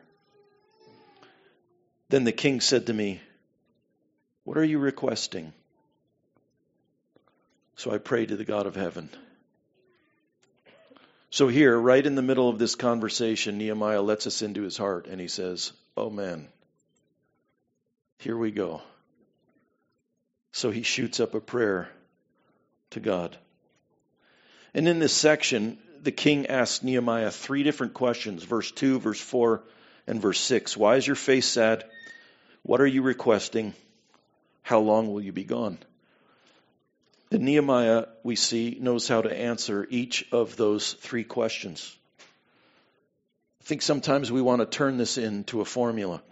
Then 2.08 2.24
the 2.24 2.32
king 2.32 2.60
said 2.60 2.86
to 2.86 2.94
me, 2.94 3.20
What 4.44 4.56
are 4.56 4.64
you 4.64 4.78
requesting? 4.78 5.52
So 7.76 7.90
I 7.90 7.98
prayed 7.98 8.28
to 8.28 8.36
the 8.36 8.44
God 8.44 8.66
of 8.66 8.76
heaven. 8.76 9.10
So, 11.30 11.48
here, 11.48 11.78
right 11.78 12.04
in 12.04 12.14
the 12.14 12.22
middle 12.22 12.48
of 12.48 12.58
this 12.58 12.74
conversation, 12.74 13.58
Nehemiah 13.58 14.00
lets 14.00 14.26
us 14.26 14.40
into 14.40 14.62
his 14.62 14.78
heart 14.78 15.06
and 15.06 15.20
he 15.20 15.28
says, 15.28 15.72
Oh 15.94 16.08
man, 16.08 16.48
here 18.18 18.36
we 18.36 18.50
go. 18.50 18.82
So 20.52 20.70
he 20.70 20.82
shoots 20.82 21.20
up 21.20 21.34
a 21.34 21.40
prayer 21.40 21.88
to 22.90 23.00
God. 23.00 23.36
And 24.74 24.88
in 24.88 24.98
this 24.98 25.12
section, 25.12 25.78
the 26.02 26.12
king 26.12 26.46
asks 26.46 26.82
Nehemiah 26.82 27.30
three 27.30 27.62
different 27.62 27.94
questions 27.94 28.42
verse 28.42 28.70
2, 28.70 29.00
verse 29.00 29.20
4, 29.20 29.62
and 30.06 30.20
verse 30.20 30.40
6. 30.40 30.76
Why 30.76 30.96
is 30.96 31.06
your 31.06 31.16
face 31.16 31.46
sad? 31.46 31.84
What 32.62 32.80
are 32.80 32.86
you 32.86 33.02
requesting? 33.02 33.74
How 34.62 34.80
long 34.80 35.12
will 35.12 35.22
you 35.22 35.32
be 35.32 35.44
gone? 35.44 35.78
And 37.30 37.42
Nehemiah, 37.42 38.06
we 38.22 38.36
see, 38.36 38.78
knows 38.80 39.06
how 39.06 39.22
to 39.22 39.34
answer 39.34 39.86
each 39.90 40.26
of 40.32 40.56
those 40.56 40.94
three 40.94 41.24
questions. 41.24 41.94
I 42.20 43.64
think 43.64 43.82
sometimes 43.82 44.32
we 44.32 44.40
want 44.40 44.60
to 44.60 44.66
turn 44.66 44.96
this 44.96 45.18
into 45.18 45.60
a 45.60 45.64
formula. 45.64 46.22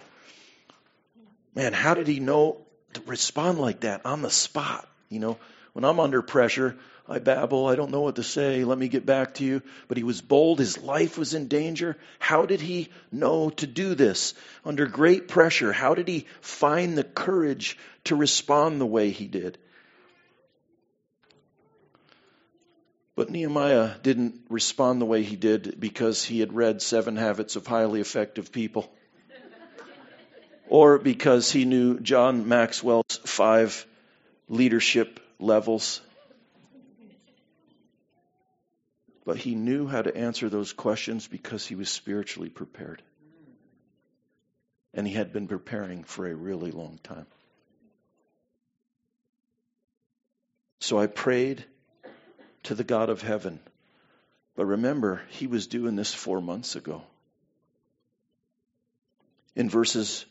Man, 1.56 1.72
how 1.72 1.94
did 1.94 2.06
he 2.06 2.20
know 2.20 2.58
to 2.92 3.00
respond 3.06 3.58
like 3.58 3.80
that 3.80 4.04
on 4.04 4.20
the 4.20 4.30
spot? 4.30 4.86
You 5.08 5.20
know, 5.20 5.38
when 5.72 5.86
I'm 5.86 5.98
under 5.98 6.20
pressure, 6.20 6.76
I 7.08 7.18
babble, 7.18 7.66
I 7.66 7.76
don't 7.76 7.90
know 7.90 8.02
what 8.02 8.16
to 8.16 8.22
say, 8.22 8.64
let 8.64 8.76
me 8.76 8.88
get 8.88 9.06
back 9.06 9.34
to 9.34 9.44
you. 9.44 9.62
But 9.88 9.96
he 9.96 10.02
was 10.02 10.20
bold, 10.20 10.58
his 10.58 10.76
life 10.76 11.16
was 11.16 11.32
in 11.32 11.48
danger. 11.48 11.96
How 12.18 12.44
did 12.44 12.60
he 12.60 12.90
know 13.10 13.48
to 13.50 13.66
do 13.66 13.94
this? 13.94 14.34
Under 14.66 14.86
great 14.86 15.28
pressure, 15.28 15.72
how 15.72 15.94
did 15.94 16.08
he 16.08 16.26
find 16.42 16.96
the 16.96 17.04
courage 17.04 17.78
to 18.04 18.16
respond 18.16 18.78
the 18.78 18.86
way 18.86 19.08
he 19.08 19.26
did? 19.26 19.56
But 23.14 23.30
Nehemiah 23.30 23.92
didn't 24.02 24.42
respond 24.50 25.00
the 25.00 25.06
way 25.06 25.22
he 25.22 25.36
did 25.36 25.80
because 25.80 26.22
he 26.22 26.40
had 26.40 26.52
read 26.52 26.82
Seven 26.82 27.16
Habits 27.16 27.56
of 27.56 27.66
Highly 27.66 28.02
Effective 28.02 28.52
People. 28.52 28.92
Or 30.68 30.98
because 30.98 31.50
he 31.50 31.64
knew 31.64 32.00
John 32.00 32.48
Maxwell's 32.48 33.20
five 33.24 33.86
leadership 34.48 35.20
levels. 35.38 36.00
But 39.24 39.38
he 39.38 39.54
knew 39.54 39.86
how 39.86 40.02
to 40.02 40.16
answer 40.16 40.48
those 40.48 40.72
questions 40.72 41.26
because 41.26 41.66
he 41.66 41.74
was 41.74 41.88
spiritually 41.88 42.48
prepared. 42.48 43.02
And 44.94 45.06
he 45.06 45.14
had 45.14 45.32
been 45.32 45.48
preparing 45.48 46.04
for 46.04 46.26
a 46.26 46.34
really 46.34 46.70
long 46.70 46.98
time. 47.02 47.26
So 50.80 50.98
I 50.98 51.06
prayed 51.06 51.64
to 52.64 52.74
the 52.74 52.84
God 52.84 53.10
of 53.10 53.20
heaven. 53.20 53.60
But 54.54 54.66
remember, 54.66 55.22
he 55.28 55.46
was 55.46 55.66
doing 55.66 55.96
this 55.96 56.14
four 56.14 56.40
months 56.40 56.76
ago. 56.76 57.02
In 59.54 59.68
verses 59.68 60.24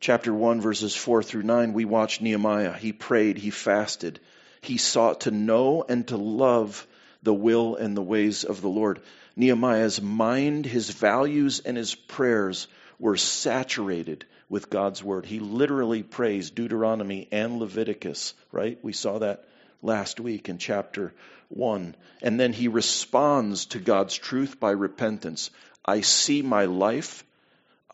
chapter 0.00 0.32
1, 0.32 0.62
verses 0.62 0.96
4 0.96 1.22
through 1.22 1.42
9, 1.42 1.74
we 1.74 1.84
watch 1.84 2.22
Nehemiah. 2.22 2.72
He 2.72 2.92
prayed, 2.92 3.36
he 3.36 3.50
fasted, 3.50 4.18
he 4.62 4.78
sought 4.78 5.22
to 5.22 5.30
know 5.30 5.84
and 5.86 6.08
to 6.08 6.16
love 6.16 6.86
the 7.22 7.34
will 7.34 7.76
and 7.76 7.94
the 7.94 8.02
ways 8.02 8.44
of 8.44 8.62
the 8.62 8.68
Lord. 8.68 9.00
Nehemiah's 9.36 10.00
mind, 10.00 10.64
his 10.64 10.90
values, 10.90 11.60
and 11.60 11.76
his 11.76 11.94
prayers 11.94 12.66
were 12.98 13.16
saturated 13.16 14.24
with 14.48 14.70
God's 14.70 15.04
word. 15.04 15.26
He 15.26 15.38
literally 15.38 16.02
prays 16.02 16.50
Deuteronomy 16.50 17.28
and 17.30 17.58
Leviticus, 17.58 18.34
right? 18.50 18.78
We 18.82 18.92
saw 18.92 19.18
that 19.18 19.44
last 19.82 20.18
week 20.18 20.48
in 20.48 20.58
chapter 20.58 21.12
1. 21.48 21.94
And 22.22 22.40
then 22.40 22.52
he 22.52 22.68
responds 22.68 23.66
to 23.66 23.78
God's 23.78 24.16
truth 24.16 24.58
by 24.58 24.70
repentance. 24.70 25.50
I 25.84 26.00
see 26.00 26.42
my 26.42 26.64
life, 26.64 27.24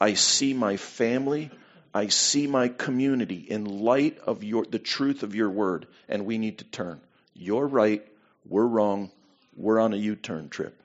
I 0.01 0.15
see 0.15 0.55
my 0.55 0.77
family, 0.77 1.51
I 1.97 2.09
see 2.09 2.47
my 2.47 2.69
community 2.69 3.37
in 3.37 3.65
light 3.65 4.19
of 4.19 4.45
your, 4.45 4.67
the 4.67 4.79
truth 4.79 5.23
of 5.23 5.35
your 5.35 5.49
word, 5.49 5.87
and 6.11 6.27
we 6.27 6.37
need 6.37 6.59
to 6.59 6.65
turn. 6.65 7.01
You're 7.33 7.67
right, 7.67 8.07
we're 8.47 8.67
wrong, 8.67 9.11
we're 9.57 9.81
on 9.81 9.95
a 9.95 9.97
U 9.97 10.15
turn 10.15 10.51
trip. 10.51 10.79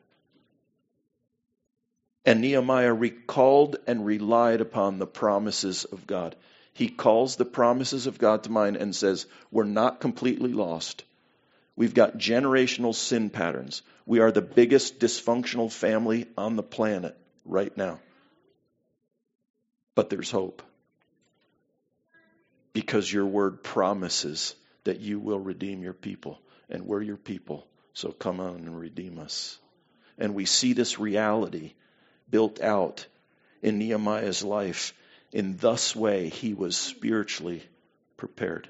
And 2.23 2.39
Nehemiah 2.39 2.93
recalled 2.93 3.75
and 3.87 4.05
relied 4.05 4.61
upon 4.61 4.99
the 4.99 5.05
promises 5.05 5.83
of 5.83 6.07
God. 6.07 6.33
He 6.71 6.87
calls 6.87 7.35
the 7.35 7.43
promises 7.43 8.07
of 8.07 8.17
God 8.17 8.43
to 8.43 8.49
mind 8.49 8.77
and 8.77 8.95
says, 8.95 9.25
We're 9.51 9.65
not 9.65 9.99
completely 9.99 10.53
lost. 10.53 11.03
We've 11.75 11.93
got 11.93 12.19
generational 12.19 12.95
sin 12.95 13.29
patterns. 13.29 13.81
We 14.05 14.21
are 14.21 14.31
the 14.31 14.41
biggest 14.41 15.01
dysfunctional 15.01 15.73
family 15.73 16.27
on 16.37 16.55
the 16.55 16.63
planet 16.63 17.17
right 17.43 17.75
now. 17.75 17.99
But 19.93 20.09
there's 20.09 20.31
hope. 20.31 20.61
Because 22.73 23.11
your 23.11 23.25
word 23.25 23.63
promises 23.63 24.55
that 24.83 24.99
you 24.99 25.19
will 25.19 25.39
redeem 25.39 25.83
your 25.83 25.93
people. 25.93 26.39
And 26.69 26.85
we're 26.85 27.01
your 27.01 27.17
people. 27.17 27.67
So 27.93 28.11
come 28.11 28.39
on 28.39 28.55
and 28.55 28.79
redeem 28.79 29.19
us. 29.19 29.59
And 30.17 30.35
we 30.35 30.45
see 30.45 30.73
this 30.73 30.99
reality 30.99 31.73
built 32.29 32.61
out 32.61 33.05
in 33.61 33.77
Nehemiah's 33.77 34.43
life. 34.43 34.93
In 35.31 35.57
thus 35.57 35.95
way, 35.95 36.29
he 36.29 36.53
was 36.53 36.77
spiritually 36.77 37.63
prepared. 38.17 38.69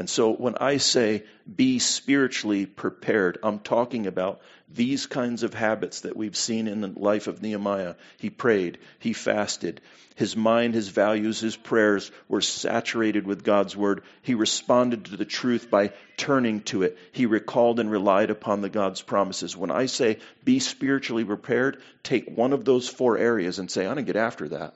And 0.00 0.08
so 0.08 0.32
when 0.32 0.54
I 0.58 0.78
say 0.78 1.24
be 1.44 1.78
spiritually 1.78 2.64
prepared, 2.64 3.36
I'm 3.42 3.58
talking 3.58 4.06
about 4.06 4.40
these 4.72 5.04
kinds 5.04 5.42
of 5.42 5.52
habits 5.52 6.00
that 6.00 6.16
we've 6.16 6.38
seen 6.38 6.68
in 6.68 6.80
the 6.80 6.88
life 6.98 7.26
of 7.26 7.42
Nehemiah. 7.42 7.96
He 8.16 8.30
prayed, 8.30 8.78
he 8.98 9.12
fasted. 9.12 9.82
His 10.14 10.34
mind, 10.34 10.72
his 10.72 10.88
values, 10.88 11.40
his 11.40 11.54
prayers 11.54 12.10
were 12.28 12.40
saturated 12.40 13.26
with 13.26 13.44
God's 13.44 13.76
word. 13.76 14.02
He 14.22 14.34
responded 14.34 15.04
to 15.04 15.18
the 15.18 15.26
truth 15.26 15.68
by 15.68 15.92
turning 16.16 16.62
to 16.62 16.82
it. 16.82 16.96
He 17.12 17.26
recalled 17.26 17.78
and 17.78 17.90
relied 17.90 18.30
upon 18.30 18.62
the 18.62 18.70
God's 18.70 19.02
promises. 19.02 19.54
When 19.54 19.70
I 19.70 19.84
say 19.84 20.16
be 20.42 20.60
spiritually 20.60 21.26
prepared, 21.26 21.76
take 22.02 22.38
one 22.38 22.54
of 22.54 22.64
those 22.64 22.88
four 22.88 23.18
areas 23.18 23.58
and 23.58 23.70
say, 23.70 23.82
I'm 23.82 23.96
going 23.96 24.06
to 24.06 24.12
get 24.14 24.16
after 24.16 24.48
that 24.48 24.74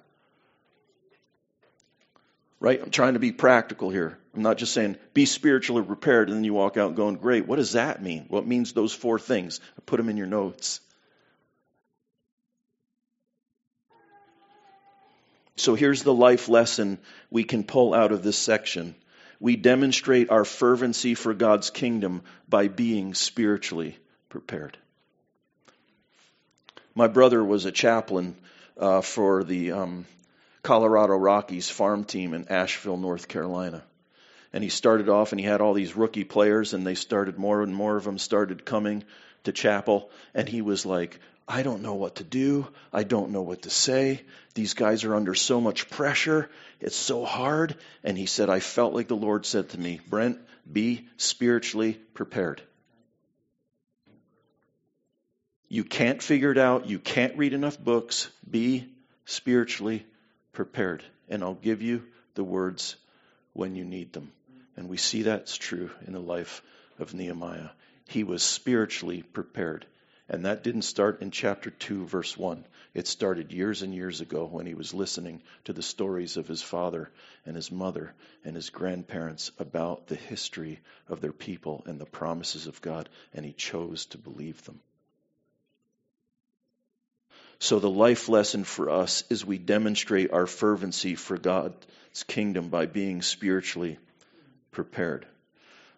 right? 2.61 2.81
I'm 2.83 2.91
trying 2.91 3.15
to 3.15 3.21
be 3.21 3.33
practical 3.33 3.91
here. 3.91 4.19
I'm 4.35 4.43
not 4.43 4.59
just 4.59 4.73
saying 4.73 4.97
be 5.13 5.27
spiritually 5.27 5.83
prepared 5.83 6.29
and 6.29 6.37
then 6.37 6.45
you 6.45 6.55
walk 6.55 6.77
out 6.77 6.95
going, 6.95 7.17
great. 7.17 7.47
What 7.47 7.57
does 7.57 7.73
that 7.73 8.03
mean? 8.03 8.27
Well, 8.29 8.43
it 8.43 8.49
means 8.49 8.73
those 8.73 8.93
four 8.93 9.19
things. 9.19 9.61
I 9.79 9.83
put 9.85 9.99
them 9.99 10.09
in 10.09 10.17
your 10.17 10.27
notes. 10.27 10.81
So 15.57 15.75
here's 15.75 16.03
the 16.03 16.13
life 16.13 16.49
lesson 16.49 16.99
we 17.31 17.45
can 17.45 17.63
pull 17.63 17.95
out 17.95 18.13
of 18.13 18.23
this 18.23 18.37
section. 18.37 18.97
We 19.39 19.57
demonstrate 19.57 20.31
our 20.31 20.45
fervency 20.45 21.15
for 21.15 21.33
God's 21.33 21.71
kingdom 21.71 22.23
by 22.49 22.69
being 22.69 23.15
spiritually 23.15 23.97
prepared. 24.29 24.77
My 26.95 27.07
brother 27.07 27.45
was 27.45 27.65
a 27.65 27.73
chaplain 27.73 28.37
uh, 28.79 29.01
for 29.01 29.45
the 29.45 29.73
um, 29.73 30.07
Colorado 30.65 31.15
Rockies 31.15 31.69
farm 31.69 32.05
team 32.05 32.33
in 32.33 32.49
Asheville, 32.49 32.97
North 32.97 33.29
Carolina. 33.29 33.85
And 34.51 34.65
he 34.65 34.71
started 34.71 35.11
off 35.11 35.33
and 35.33 35.39
he 35.39 35.47
had 35.47 35.61
all 35.61 35.75
these 35.75 35.95
rookie 35.95 36.25
players, 36.25 36.73
and 36.73 36.87
they 36.87 36.95
started 36.95 37.39
more 37.39 37.63
and 37.63 37.75
more 37.75 37.97
of 37.97 38.05
them 38.05 38.19
started 38.19 38.65
coming 38.65 39.05
to 39.45 39.53
chapel. 39.53 40.11
And 40.33 40.49
he 40.49 40.63
was 40.63 40.87
like, 40.87 41.21
I 41.47 41.63
don't 41.63 41.83
know 41.83 41.95
what 41.95 42.17
to 42.17 42.25
do. 42.25 42.67
I 42.93 43.03
don't 43.03 43.31
know 43.31 43.43
what 43.43 43.63
to 43.63 43.71
say. 43.71 44.23
These 44.55 44.73
guys 44.73 45.05
are 45.05 45.15
under 45.15 45.35
so 45.35 45.61
much 45.61 45.91
pressure. 45.91 46.49
It's 46.81 46.97
so 46.97 47.27
hard. 47.27 47.77
And 48.03 48.17
he 48.17 48.25
said, 48.25 48.49
I 48.49 48.61
felt 48.61 48.95
like 48.95 49.09
the 49.09 49.17
Lord 49.17 49.45
said 49.45 49.69
to 49.71 49.79
me, 49.79 50.01
Brent, 50.09 50.39
be 50.71 51.09
spiritually 51.19 52.01
prepared. 52.15 52.63
You 55.69 55.85
can't 55.85 56.23
figure 56.23 56.53
it 56.53 56.59
out. 56.59 56.87
You 56.87 56.99
can't 56.99 57.37
read 57.37 57.53
enough 57.53 57.79
books. 57.79 58.31
Be 58.49 58.89
spiritually 59.27 60.07
prepared, 60.55 61.05
and 61.29 61.43
I'll 61.43 61.55
give 61.55 61.83
you 61.83 62.05
the 62.35 62.45
words 62.45 62.97
when 63.53 63.77
you 63.77 63.85
need 63.85 64.13
them. 64.13 64.33
And 64.77 64.89
we 64.89 64.97
see 64.97 65.23
that's 65.23 65.57
true 65.57 65.91
in 66.07 66.13
the 66.13 66.21
life 66.21 66.63
of 66.99 67.15
Nehemiah. 67.15 67.71
He 68.09 68.25
was 68.25 68.43
spiritually 68.43 69.23
prepared. 69.23 69.87
And 70.29 70.47
that 70.47 70.65
didn't 70.65 70.83
start 70.83 71.21
in 71.21 71.31
chapter 71.31 71.71
2, 71.71 72.07
verse 72.07 72.37
1. 72.37 72.65
It 72.95 73.07
started 73.07 73.53
years 73.53 73.83
and 73.83 73.95
years 73.95 74.21
ago 74.21 74.47
when 74.47 74.65
he 74.67 74.75
was 74.75 74.95
listening 74.95 75.43
to 75.65 75.73
the 75.73 75.83
stories 75.83 76.37
of 76.37 76.49
his 76.49 76.63
father 76.63 77.11
and 77.45 77.55
his 77.55 77.71
mother 77.71 78.15
and 78.45 78.57
his 78.57 78.71
grandparents 78.71 79.53
about 79.59 80.07
the 80.07 80.15
history 80.15 80.81
of 81.09 81.21
their 81.21 81.33
people 81.33 81.83
and 81.87 82.01
the 82.01 82.07
promises 82.07 82.67
of 82.67 82.81
God, 82.81 83.09
and 83.35 83.45
he 83.45 83.53
chose 83.53 84.07
to 84.07 84.19
believe 84.19 84.65
them. 84.65 84.81
So, 87.59 87.79
the 87.79 87.91
life 87.91 88.29
lesson 88.29 88.65
for 88.65 88.91
us 88.91 89.25
is 89.31 89.45
we 89.45 89.59
demonstrate 89.59 90.33
our 90.33 90.47
fervency 90.47 91.15
for 91.15 91.39
God's 91.39 92.25
kingdom 92.27 92.69
by 92.69 92.87
being 92.87 93.23
spiritually 93.23 93.99
prepared. 94.71 95.27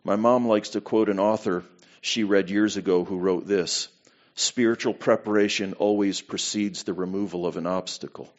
My 0.05 0.17
mom 0.17 0.47
likes 0.47 0.71
to 0.71 0.81
quote 0.81 1.09
an 1.09 1.19
author 1.19 1.65
she 2.01 2.25
read 2.25 2.51
years 2.51 2.77
ago 2.77 3.05
who 3.05 3.19
wrote 3.19 3.47
this 3.47 3.89
Spiritual 4.39 4.93
preparation 4.93 5.73
always 5.73 6.21
precedes 6.21 6.83
the 6.83 6.93
removal 6.93 7.47
of 7.47 7.57
an 7.57 7.67
obstacle. 7.67 8.31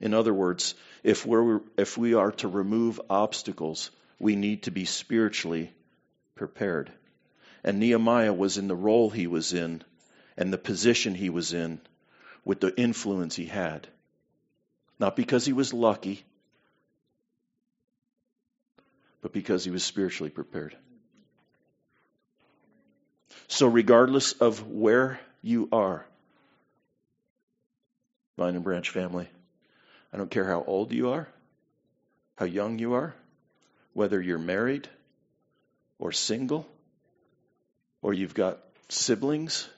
In 0.00 0.14
other 0.14 0.32
words, 0.32 0.74
if, 1.04 1.26
we're, 1.26 1.60
if 1.76 1.98
we 1.98 2.14
are 2.14 2.32
to 2.32 2.48
remove 2.48 2.98
obstacles, 3.10 3.90
we 4.18 4.36
need 4.36 4.62
to 4.64 4.70
be 4.70 4.86
spiritually 4.86 5.70
prepared. 6.34 6.90
And 7.62 7.78
Nehemiah 7.78 8.32
was 8.32 8.56
in 8.56 8.68
the 8.68 8.74
role 8.74 9.10
he 9.10 9.26
was 9.26 9.52
in 9.52 9.82
and 10.36 10.50
the 10.50 10.58
position 10.58 11.14
he 11.14 11.28
was 11.28 11.52
in 11.52 11.80
with 12.44 12.60
the 12.60 12.76
influence 12.78 13.36
he 13.36 13.46
had. 13.46 13.86
Not 14.98 15.16
because 15.16 15.44
he 15.44 15.52
was 15.52 15.72
lucky, 15.72 16.24
but 19.20 19.32
because 19.32 19.64
he 19.64 19.70
was 19.70 19.84
spiritually 19.84 20.30
prepared. 20.30 20.76
So, 23.48 23.66
regardless 23.66 24.32
of 24.32 24.66
where 24.68 25.20
you 25.42 25.68
are, 25.72 26.06
Vine 28.36 28.54
and 28.54 28.64
Branch 28.64 28.88
family, 28.88 29.28
I 30.12 30.16
don't 30.16 30.30
care 30.30 30.46
how 30.46 30.64
old 30.66 30.92
you 30.92 31.10
are, 31.10 31.28
how 32.36 32.44
young 32.44 32.78
you 32.78 32.94
are, 32.94 33.14
whether 33.92 34.20
you're 34.20 34.38
married 34.38 34.88
or 35.98 36.12
single, 36.12 36.66
or 38.00 38.12
you've 38.12 38.34
got 38.34 38.58
siblings, 38.88 39.68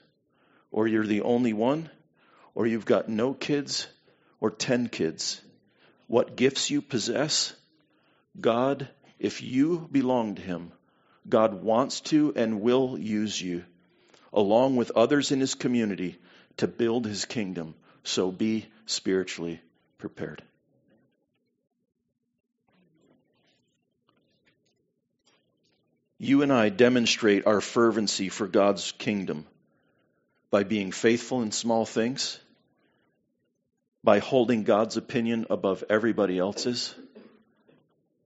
or 0.71 0.87
you're 0.87 1.05
the 1.05 1.21
only 1.21 1.53
one, 1.53 1.89
or 2.55 2.65
you've 2.65 2.85
got 2.85 3.09
no 3.09 3.33
kids 3.33 3.87
or 4.39 4.49
10 4.49 4.87
kids, 4.87 5.41
what 6.07 6.35
gifts 6.37 6.71
you 6.71 6.81
possess, 6.81 7.53
God, 8.39 8.87
if 9.19 9.43
you 9.43 9.87
belong 9.91 10.35
to 10.35 10.41
Him, 10.41 10.71
God 11.27 11.63
wants 11.63 12.01
to 12.01 12.33
and 12.35 12.61
will 12.61 12.97
use 12.97 13.39
you, 13.39 13.65
along 14.31 14.77
with 14.77 14.91
others 14.91 15.31
in 15.31 15.39
His 15.39 15.55
community, 15.55 16.17
to 16.57 16.67
build 16.67 17.05
His 17.05 17.25
kingdom. 17.25 17.75
So 18.03 18.31
be 18.31 18.67
spiritually 18.85 19.59
prepared. 19.97 20.41
You 26.17 26.43
and 26.43 26.53
I 26.53 26.69
demonstrate 26.69 27.45
our 27.45 27.59
fervency 27.59 28.29
for 28.29 28.47
God's 28.47 28.93
kingdom 28.93 29.45
by 30.49 30.63
being 30.63 30.91
faithful 30.91 31.41
in 31.41 31.51
small 31.51 31.85
things 31.85 32.39
by 34.05 34.19
holding 34.19 34.63
God's 34.63 34.97
opinion 34.97 35.47
above 35.49 35.83
everybody 35.89 36.37
else's 36.37 36.93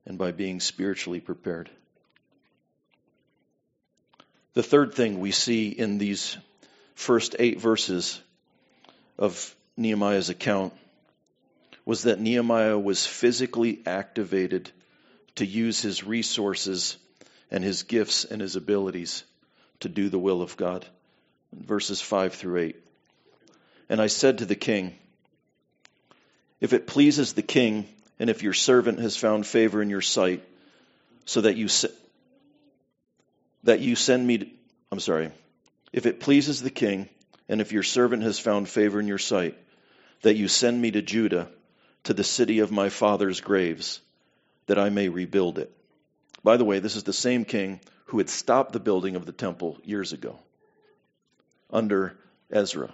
and 0.05 0.17
by 0.17 0.33
being 0.33 0.59
spiritually 0.59 1.21
prepared. 1.21 1.69
The 4.55 4.61
third 4.61 4.93
thing 4.93 5.21
we 5.21 5.31
see 5.31 5.69
in 5.69 5.97
these 5.97 6.35
first 6.95 7.37
eight 7.39 7.61
verses 7.61 8.19
of 9.17 9.55
Nehemiah's 9.77 10.29
account 10.29 10.73
was 11.85 12.03
that 12.03 12.19
Nehemiah 12.19 12.77
was 12.77 13.07
physically 13.07 13.79
activated 13.85 14.69
to 15.35 15.45
use 15.45 15.81
his 15.81 16.03
resources 16.03 16.97
and 17.49 17.63
his 17.63 17.83
gifts 17.83 18.25
and 18.25 18.41
his 18.41 18.57
abilities 18.57 19.23
to 19.79 19.87
do 19.87 20.09
the 20.09 20.19
will 20.19 20.41
of 20.41 20.57
God. 20.57 20.85
Verses 21.53 22.01
5 22.01 22.33
through 22.33 22.57
8. 22.57 22.75
And 23.87 24.01
I 24.01 24.07
said 24.07 24.39
to 24.39 24.45
the 24.45 24.55
king, 24.55 24.93
if 26.61 26.73
it 26.73 26.87
pleases 26.87 27.33
the 27.33 27.41
king, 27.41 27.87
and 28.19 28.29
if 28.29 28.43
your 28.43 28.53
servant 28.53 28.99
has 28.99 29.15
found 29.15 29.45
favor 29.45 29.81
in 29.81 29.89
your 29.89 30.01
sight, 30.01 30.43
so 31.25 31.41
that 31.41 31.55
you 31.55 31.67
se- 31.67 31.93
that 33.63 33.79
you 33.79 33.95
send 33.95 34.25
me, 34.25 34.37
to, 34.39 34.47
I'm 34.91 34.99
sorry, 34.99 35.31
if 35.91 36.05
it 36.05 36.19
pleases 36.19 36.61
the 36.61 36.69
king, 36.69 37.09
and 37.47 37.61
if 37.61 37.71
your 37.71 37.83
servant 37.83 38.23
has 38.23 38.39
found 38.39 38.69
favor 38.69 38.99
in 38.99 39.07
your 39.07 39.17
sight, 39.17 39.57
that 40.21 40.35
you 40.35 40.47
send 40.47 40.81
me 40.81 40.91
to 40.91 41.01
Judah, 41.01 41.47
to 42.05 42.13
the 42.13 42.23
city 42.23 42.59
of 42.59 42.71
my 42.71 42.89
father's 42.89 43.41
graves, 43.41 43.99
that 44.67 44.79
I 44.79 44.89
may 44.89 45.09
rebuild 45.09 45.59
it. 45.59 45.71
By 46.43 46.57
the 46.57 46.65
way, 46.65 46.79
this 46.79 46.95
is 46.95 47.03
the 47.03 47.13
same 47.13 47.45
king 47.45 47.79
who 48.05 48.17
had 48.17 48.29
stopped 48.29 48.71
the 48.71 48.79
building 48.79 49.15
of 49.15 49.25
the 49.25 49.31
temple 49.31 49.77
years 49.83 50.13
ago 50.13 50.39
under 51.71 52.17
Ezra. 52.49 52.93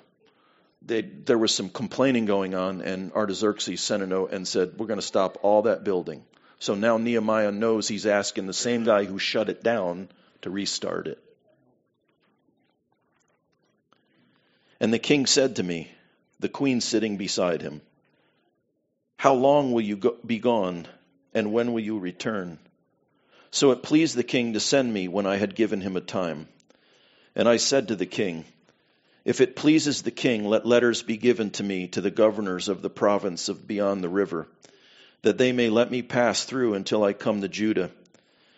They, 0.86 1.02
there 1.02 1.38
was 1.38 1.54
some 1.54 1.70
complaining 1.70 2.26
going 2.26 2.54
on, 2.54 2.82
and 2.82 3.12
Artaxerxes 3.14 3.82
sent 3.82 4.04
a 4.04 4.08
note 4.08 4.32
and 4.32 4.48
said, 4.48 4.74
We're 4.78 4.88
going 4.88 5.00
to 5.00 5.06
stop 5.06 5.40
all 5.42 5.64
that 5.64 5.84
building. 5.84 6.24
So 6.60 6.76
now 6.76 6.98
Nehemiah 6.98 7.52
knows 7.52 7.88
he's 7.88 8.06
asking 8.06 8.48
the 8.48 8.54
same 8.54 8.84
guy 8.84 9.06
who 9.06 9.20
shut 9.20 9.50
it 9.50 9.64
down 9.64 10.10
to 10.42 10.50
restart 10.50 11.08
it. 11.08 11.20
And 14.80 14.94
the 14.94 15.00
king 15.00 15.26
said 15.26 15.56
to 15.56 15.64
me, 15.64 15.92
the 16.40 16.50
queen 16.50 16.82
sitting 16.82 17.18
beside 17.18 17.62
him, 17.62 17.82
How 19.18 19.34
long 19.34 19.72
will 19.72 19.82
you 19.82 19.96
go, 19.96 20.16
be 20.26 20.40
gone, 20.40 20.88
and 21.34 21.52
when 21.52 21.74
will 21.74 21.82
you 21.82 21.98
return? 21.98 22.60
So 23.52 23.72
it 23.72 23.84
pleased 23.84 24.16
the 24.16 24.24
king 24.24 24.54
to 24.54 24.60
send 24.60 24.94
me 24.94 25.08
when 25.08 25.26
I 25.26 25.38
had 25.38 25.56
given 25.56 25.82
him 25.82 25.96
a 25.96 26.02
time. 26.02 26.48
And 27.36 27.48
I 27.48 27.58
said 27.58 27.88
to 27.88 27.96
the 27.96 28.06
king, 28.06 28.46
If 29.26 29.42
it 29.42 29.56
pleases 29.56 30.04
the 30.04 30.12
king, 30.12 30.46
let 30.46 30.68
letters 30.68 31.02
be 31.02 31.18
given 31.18 31.50
to 31.52 31.64
me 31.64 31.88
to 31.90 32.02
the 32.02 32.12
governors 32.12 32.70
of 32.70 32.84
the 32.84 32.92
province 32.92 33.50
of 33.50 33.68
beyond 33.68 34.04
the 34.04 34.10
river, 34.10 34.48
that 35.24 35.40
they 35.40 35.52
may 35.52 35.70
let 35.70 35.90
me 35.90 36.04
pass 36.04 36.44
through 36.46 36.76
until 36.76 37.04
I 37.04 37.14
come 37.14 37.42
to 37.42 37.48
Judah, 37.50 37.90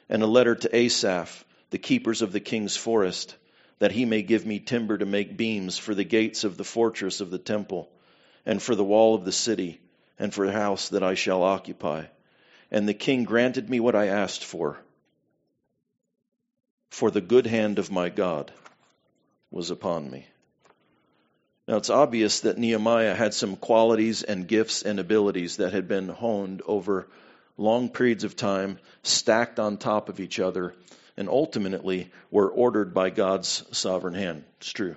and 0.10 0.22
a 0.22 0.28
letter 0.28 0.56
to 0.56 0.76
Asaph, 0.76 1.46
the 1.70 1.78
keepers 1.78 2.22
of 2.22 2.34
the 2.34 2.42
king's 2.42 2.76
forest, 2.76 3.36
that 3.80 3.94
he 3.94 4.04
may 4.04 4.22
give 4.22 4.46
me 4.46 4.60
timber 4.60 4.98
to 4.98 5.06
make 5.06 5.38
beams 5.38 5.78
for 5.78 5.96
the 5.96 6.04
gates 6.04 6.44
of 6.44 6.58
the 6.58 6.66
fortress 6.66 7.22
of 7.22 7.32
the 7.32 7.38
temple, 7.40 7.90
and 8.46 8.62
for 8.62 8.76
the 8.76 8.84
wall 8.84 9.16
of 9.16 9.24
the 9.24 9.32
city, 9.32 9.80
and 10.20 10.34
for 10.34 10.46
the 10.46 10.52
house 10.52 10.90
that 10.90 11.04
I 11.04 11.14
shall 11.14 11.44
occupy. 11.44 12.04
And 12.72 12.90
the 12.90 12.94
king 12.94 13.24
granted 13.24 13.70
me 13.70 13.80
what 13.80 13.96
I 13.96 14.08
asked 14.08 14.44
for 14.44 14.78
for 16.90 17.12
the 17.12 17.22
good 17.22 17.46
hand 17.46 17.80
of 17.80 17.92
my 17.92 18.10
God 18.10 18.52
was 19.52 19.70
upon 19.70 20.10
me. 20.10 20.26
Now 21.68 21.76
it's 21.76 21.90
obvious 21.90 22.42
that 22.42 22.58
Nehemiah 22.58 23.14
had 23.14 23.34
some 23.34 23.58
qualities 23.58 24.24
and 24.24 24.48
gifts 24.48 24.84
and 24.84 25.00
abilities 25.00 25.58
that 25.58 25.74
had 25.74 25.88
been 25.88 26.08
honed 26.08 26.62
over 26.66 27.08
long 27.58 27.90
periods 27.90 28.24
of 28.24 28.36
time, 28.36 28.80
stacked 29.04 29.60
on 29.60 29.78
top 29.78 30.08
of 30.08 30.20
each 30.20 30.40
other, 30.40 30.76
and 31.18 31.28
ultimately 31.28 32.10
were 32.32 32.50
ordered 32.50 32.94
by 32.94 33.10
God's 33.10 33.66
sovereign 33.72 34.14
hand. 34.14 34.44
It's 34.60 34.72
true. 34.72 34.96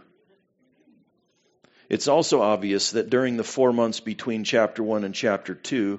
It's 1.89 2.07
also 2.07 2.41
obvious 2.41 2.93
that 2.93 3.11
during 3.11 3.37
the 3.37 3.43
four 3.43 3.73
months 3.73 3.99
between 3.99 4.45
chapter 4.45 4.83
1 4.83 5.03
and 5.03 5.15
chapter 5.15 5.57
2, 5.57 5.99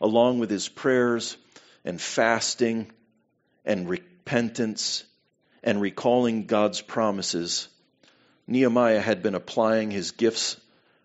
along 0.00 0.38
with 0.38 0.48
his 0.48 0.68
prayers 0.68 1.36
and 1.84 2.00
fasting 2.00 2.90
and 3.66 3.86
repentance 3.86 5.04
and 5.62 5.80
recalling 5.80 6.46
God's 6.46 6.80
promises, 6.80 7.68
Nehemiah 8.46 9.00
had 9.00 9.22
been 9.22 9.34
applying 9.34 9.90
his 9.90 10.12
gifts. 10.12 10.60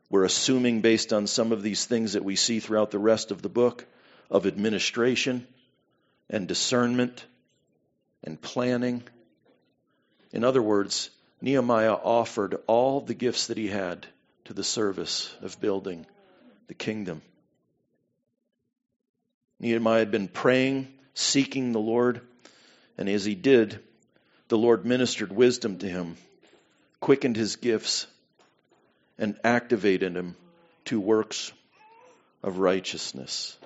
We're 0.09 0.25
assuming, 0.25 0.81
based 0.81 1.13
on 1.13 1.27
some 1.27 1.51
of 1.51 1.63
these 1.63 1.85
things 1.85 2.13
that 2.13 2.23
we 2.23 2.35
see 2.35 2.59
throughout 2.59 2.91
the 2.91 2.99
rest 2.99 3.31
of 3.31 3.41
the 3.41 3.49
book, 3.49 3.85
of 4.29 4.45
administration 4.47 5.47
and 6.29 6.47
discernment 6.47 7.25
and 8.23 8.41
planning. 8.41 9.03
In 10.31 10.43
other 10.43 10.61
words, 10.61 11.09
Nehemiah 11.41 11.93
offered 11.93 12.57
all 12.67 13.01
the 13.01 13.13
gifts 13.13 13.47
that 13.47 13.57
he 13.57 13.67
had 13.67 14.07
to 14.45 14.53
the 14.53 14.63
service 14.63 15.35
of 15.41 15.59
building 15.59 16.05
the 16.67 16.73
kingdom. 16.73 17.21
Nehemiah 19.59 19.99
had 19.99 20.11
been 20.11 20.27
praying, 20.27 20.87
seeking 21.13 21.71
the 21.71 21.79
Lord, 21.79 22.21
and 22.97 23.09
as 23.09 23.25
he 23.25 23.35
did, 23.35 23.79
the 24.47 24.57
Lord 24.57 24.85
ministered 24.85 25.31
wisdom 25.31 25.79
to 25.79 25.89
him, 25.89 26.17
quickened 27.01 27.35
his 27.35 27.57
gifts, 27.57 28.07
and 29.17 29.37
activated 29.43 30.15
him 30.15 30.35
to 30.85 30.99
works 30.99 31.51
of 32.41 32.59
righteousness. 32.59 33.57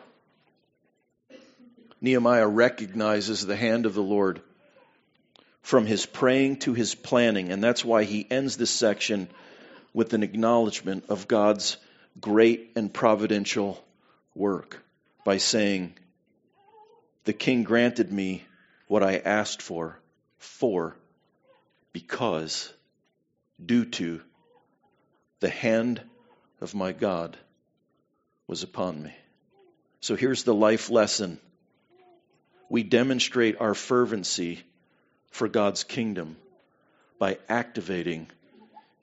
Nehemiah 2.02 2.48
recognizes 2.48 3.46
the 3.46 3.56
hand 3.56 3.86
of 3.86 3.94
the 3.94 4.04
Lord 4.04 4.42
from 5.62 5.86
his 5.86 6.06
praying 6.06 6.58
to 6.60 6.74
his 6.74 6.96
planning, 6.96 7.52
and 7.52 7.64
that's 7.64 7.84
why 7.84 8.04
he 8.04 8.28
ends 8.30 8.58
this 8.58 8.70
section 8.70 9.28
with 9.94 10.14
an 10.14 10.24
acknowledgement 10.24 11.06
of 11.10 11.28
God's 11.28 11.78
great 12.20 12.72
and 12.76 12.94
providential 12.94 13.84
work 14.36 14.84
by 15.24 15.38
saying, 15.38 15.94
The 17.24 17.34
king 17.34 17.64
granted 17.64 18.12
me 18.12 18.44
what 18.88 19.04
I 19.04 19.18
asked 19.18 19.62
for 19.62 19.98
for, 20.38 20.96
because, 21.94 22.72
due 23.64 23.86
to, 23.86 24.22
the 25.40 25.50
hand 25.50 26.02
of 26.62 26.74
my 26.74 26.92
God 26.92 27.38
was 28.48 28.64
upon 28.64 29.02
me. 29.02 29.14
So 30.02 30.16
here's 30.16 30.44
the 30.44 30.54
life 30.54 30.90
lesson. 30.90 31.40
We 32.70 32.84
demonstrate 32.84 33.60
our 33.60 33.74
fervency 33.74 34.64
for 35.32 35.48
God's 35.48 35.84
kingdom 35.84 36.38
by 37.20 37.38
activating 37.50 38.28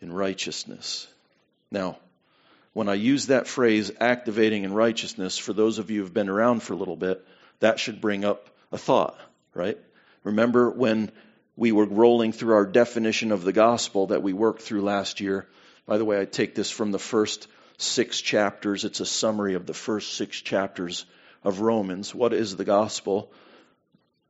in 0.00 0.12
righteousness. 0.12 1.06
Now, 1.70 1.98
when 2.72 2.88
I 2.88 2.94
use 2.94 3.26
that 3.26 3.46
phrase, 3.46 3.90
activating 4.00 4.64
in 4.64 4.72
righteousness, 4.72 5.38
for 5.38 5.52
those 5.52 5.78
of 5.78 5.90
you 5.90 6.00
who've 6.00 6.14
been 6.14 6.28
around 6.28 6.62
for 6.62 6.72
a 6.72 6.76
little 6.76 6.96
bit, 6.96 7.24
that 7.60 7.78
should 7.78 8.00
bring 8.00 8.24
up 8.24 8.48
a 8.72 8.78
thought, 8.78 9.18
right? 9.54 9.78
Remember 10.24 10.70
when 10.70 11.12
we 11.56 11.72
were 11.72 11.84
rolling 11.84 12.32
through 12.32 12.54
our 12.54 12.66
definition 12.66 13.32
of 13.32 13.44
the 13.44 13.52
gospel 13.52 14.08
that 14.08 14.22
we 14.22 14.32
worked 14.32 14.62
through 14.62 14.82
last 14.82 15.20
year. 15.20 15.46
By 15.86 15.98
the 15.98 16.04
way, 16.04 16.20
I 16.20 16.24
take 16.24 16.54
this 16.54 16.70
from 16.70 16.92
the 16.92 16.98
first 16.98 17.48
six 17.76 18.20
chapters. 18.20 18.84
It's 18.84 19.00
a 19.00 19.06
summary 19.06 19.54
of 19.54 19.66
the 19.66 19.74
first 19.74 20.14
six 20.14 20.40
chapters 20.40 21.04
of 21.44 21.60
Romans. 21.60 22.14
What 22.14 22.32
is 22.32 22.56
the 22.56 22.64
gospel? 22.64 23.30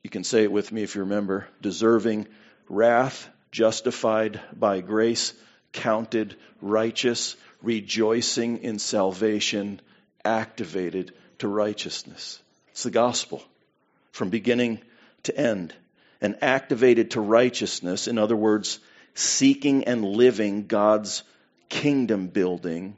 You 0.02 0.10
can 0.10 0.24
say 0.24 0.42
it 0.42 0.52
with 0.52 0.72
me 0.72 0.82
if 0.82 0.94
you 0.94 1.02
remember. 1.02 1.46
Deserving 1.60 2.26
wrath, 2.68 3.28
justified 3.52 4.40
by 4.52 4.80
grace, 4.80 5.32
counted 5.72 6.34
righteous, 6.60 7.36
rejoicing 7.62 8.58
in 8.58 8.78
salvation, 8.78 9.80
activated 10.24 11.12
to 11.38 11.48
righteousness. 11.48 12.40
It's 12.70 12.82
the 12.82 12.90
gospel 12.90 13.42
from 14.10 14.30
beginning 14.30 14.80
to 15.24 15.36
end 15.36 15.74
and 16.22 16.38
activated 16.40 17.10
to 17.10 17.20
righteousness, 17.20 18.06
in 18.06 18.16
other 18.16 18.36
words, 18.36 18.78
seeking 19.14 19.84
and 19.84 20.04
living 20.04 20.68
God's 20.68 21.24
kingdom 21.68 22.28
building, 22.28 22.96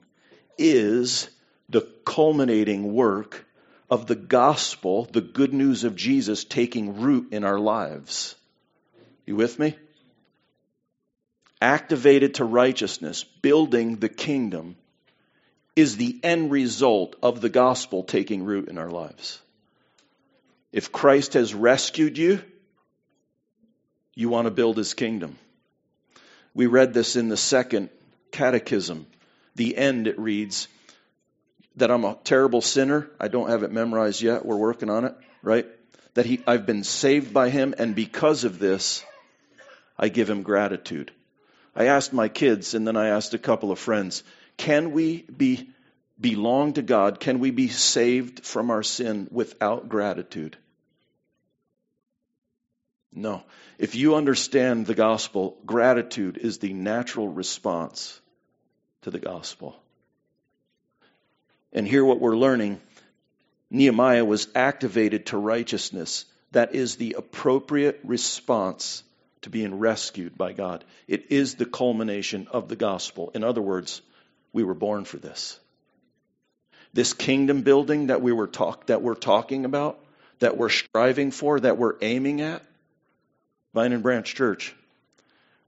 is 0.58 1.30
the 1.70 1.80
culminating 2.04 2.92
work 2.92 3.46
of 3.90 4.06
the 4.06 4.14
gospel, 4.14 5.08
the 5.10 5.22
good 5.22 5.54
news 5.54 5.84
of 5.84 5.96
Jesus 5.96 6.44
taking 6.44 7.00
root 7.00 7.32
in 7.32 7.44
our 7.44 7.58
lives. 7.58 8.36
You 9.26 9.36
with 9.36 9.58
me? 9.58 9.74
Activated 11.62 12.34
to 12.34 12.44
righteousness, 12.44 13.24
building 13.24 13.96
the 13.96 14.08
kingdom, 14.10 14.76
is 15.74 15.96
the 15.96 16.20
end 16.22 16.50
result 16.50 17.16
of 17.22 17.40
the 17.40 17.48
gospel 17.48 18.04
taking 18.04 18.44
root 18.44 18.68
in 18.68 18.76
our 18.76 18.90
lives. 18.90 19.40
If 20.72 20.92
Christ 20.92 21.34
has 21.34 21.54
rescued 21.54 22.18
you, 22.18 22.42
you 24.14 24.28
want 24.28 24.46
to 24.46 24.50
build 24.50 24.76
his 24.76 24.94
kingdom. 24.94 25.38
We 26.54 26.66
read 26.66 26.94
this 26.94 27.16
in 27.16 27.28
the 27.28 27.36
second 27.36 27.90
catechism. 28.30 29.06
The 29.56 29.76
end, 29.76 30.06
it 30.06 30.18
reads, 30.18 30.68
that 31.76 31.90
I'm 31.90 32.04
a 32.04 32.18
terrible 32.22 32.60
sinner. 32.60 33.10
I 33.18 33.28
don't 33.28 33.50
have 33.50 33.62
it 33.62 33.72
memorized 33.72 34.22
yet. 34.22 34.44
We're 34.44 34.56
working 34.56 34.90
on 34.90 35.04
it, 35.04 35.14
right? 35.42 35.66
That 36.14 36.26
he, 36.26 36.40
I've 36.46 36.66
been 36.66 36.84
saved 36.84 37.32
by 37.34 37.50
him, 37.50 37.74
and 37.76 37.94
because 37.94 38.44
of 38.44 38.58
this, 38.58 39.04
I 39.98 40.08
give 40.08 40.30
him 40.30 40.42
gratitude. 40.42 41.10
I 41.74 41.86
asked 41.86 42.12
my 42.12 42.28
kids, 42.28 42.74
and 42.74 42.86
then 42.86 42.96
I 42.96 43.08
asked 43.08 43.34
a 43.34 43.38
couple 43.38 43.72
of 43.72 43.78
friends, 43.78 44.22
can 44.56 44.92
we 44.92 45.22
be 45.22 45.70
belong 46.20 46.74
to 46.74 46.82
God? 46.82 47.18
Can 47.18 47.40
we 47.40 47.50
be 47.50 47.68
saved 47.68 48.44
from 48.44 48.70
our 48.70 48.84
sin 48.84 49.26
without 49.32 49.88
gratitude? 49.88 50.56
No. 53.14 53.42
If 53.78 53.94
you 53.94 54.16
understand 54.16 54.86
the 54.86 54.94
gospel, 54.94 55.56
gratitude 55.64 56.36
is 56.36 56.58
the 56.58 56.72
natural 56.72 57.28
response 57.28 58.20
to 59.02 59.10
the 59.10 59.20
gospel. 59.20 59.76
And 61.72 61.86
here, 61.86 62.04
what 62.04 62.20
we're 62.20 62.36
learning 62.36 62.80
Nehemiah 63.70 64.24
was 64.24 64.48
activated 64.54 65.26
to 65.26 65.36
righteousness. 65.36 66.26
That 66.52 66.74
is 66.74 66.96
the 66.96 67.16
appropriate 67.18 68.00
response 68.04 69.02
to 69.42 69.50
being 69.50 69.78
rescued 69.78 70.38
by 70.38 70.52
God. 70.52 70.84
It 71.08 71.30
is 71.30 71.56
the 71.56 71.66
culmination 71.66 72.46
of 72.50 72.68
the 72.68 72.76
gospel. 72.76 73.32
In 73.34 73.42
other 73.42 73.62
words, 73.62 74.00
we 74.52 74.62
were 74.62 74.74
born 74.74 75.04
for 75.04 75.16
this. 75.16 75.58
This 76.92 77.12
kingdom 77.12 77.62
building 77.62 78.06
that 78.06 78.22
we 78.22 78.32
were 78.32 78.46
talk, 78.46 78.86
that 78.86 79.02
we're 79.02 79.16
talking 79.16 79.64
about, 79.64 79.98
that 80.38 80.56
we're 80.56 80.68
striving 80.68 81.32
for, 81.32 81.58
that 81.58 81.76
we're 81.76 81.96
aiming 82.00 82.40
at, 82.40 82.62
Vine 83.74 83.92
and 83.92 84.04
Branch 84.04 84.32
Church, 84.32 84.74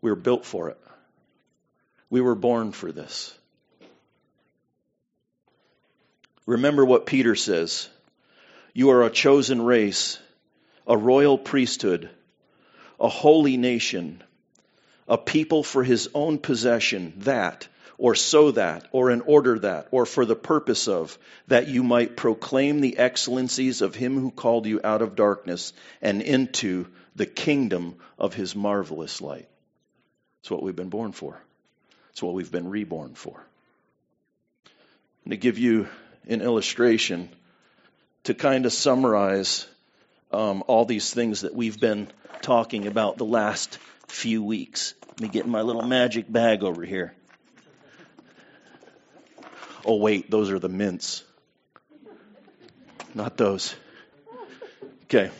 we 0.00 0.10
were 0.10 0.16
built 0.16 0.46
for 0.46 0.70
it. 0.70 0.78
We 2.08 2.20
were 2.20 2.36
born 2.36 2.70
for 2.70 2.92
this. 2.92 3.36
Remember 6.46 6.84
what 6.84 7.06
Peter 7.06 7.34
says 7.34 7.88
You 8.72 8.90
are 8.90 9.02
a 9.02 9.10
chosen 9.10 9.60
race, 9.60 10.20
a 10.86 10.96
royal 10.96 11.36
priesthood, 11.36 12.08
a 13.00 13.08
holy 13.08 13.56
nation, 13.56 14.22
a 15.08 15.18
people 15.18 15.64
for 15.64 15.82
his 15.82 16.08
own 16.14 16.38
possession, 16.38 17.12
that, 17.18 17.66
or 17.98 18.14
so 18.14 18.52
that, 18.52 18.86
or 18.92 19.10
in 19.10 19.22
order 19.22 19.58
that, 19.58 19.88
or 19.90 20.06
for 20.06 20.24
the 20.24 20.36
purpose 20.36 20.86
of, 20.86 21.18
that 21.48 21.66
you 21.66 21.82
might 21.82 22.16
proclaim 22.16 22.80
the 22.80 22.98
excellencies 22.98 23.82
of 23.82 23.96
him 23.96 24.20
who 24.20 24.30
called 24.30 24.66
you 24.66 24.80
out 24.84 25.02
of 25.02 25.16
darkness 25.16 25.72
and 26.00 26.22
into 26.22 26.86
the 27.16 27.26
kingdom 27.26 27.96
of 28.18 28.34
his 28.34 28.54
marvelous 28.54 29.20
light. 29.20 29.48
It's 30.40 30.50
what 30.50 30.62
we've 30.62 30.76
been 30.76 30.90
born 30.90 31.12
for. 31.12 31.40
It's 32.10 32.22
what 32.22 32.34
we've 32.34 32.52
been 32.52 32.68
reborn 32.68 33.14
for. 33.14 33.42
And 35.24 35.32
to 35.32 35.36
give 35.36 35.58
you 35.58 35.88
an 36.28 36.40
illustration, 36.40 37.28
to 38.24 38.34
kind 38.34 38.66
of 38.66 38.72
summarize 38.72 39.66
um, 40.30 40.62
all 40.66 40.84
these 40.84 41.12
things 41.12 41.40
that 41.40 41.54
we've 41.54 41.80
been 41.80 42.08
talking 42.42 42.86
about 42.86 43.16
the 43.16 43.24
last 43.24 43.78
few 44.08 44.44
weeks. 44.44 44.94
Let 45.08 45.20
me 45.20 45.28
get 45.28 45.46
my 45.46 45.62
little 45.62 45.82
magic 45.82 46.30
bag 46.30 46.62
over 46.62 46.84
here. 46.84 47.14
Oh, 49.84 49.96
wait, 49.96 50.30
those 50.30 50.50
are 50.50 50.58
the 50.58 50.68
mints. 50.68 51.24
Not 53.14 53.36
those. 53.36 53.74
Okay. 55.04 55.30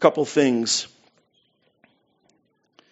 Couple 0.00 0.24
things, 0.24 0.86
a 2.78 2.82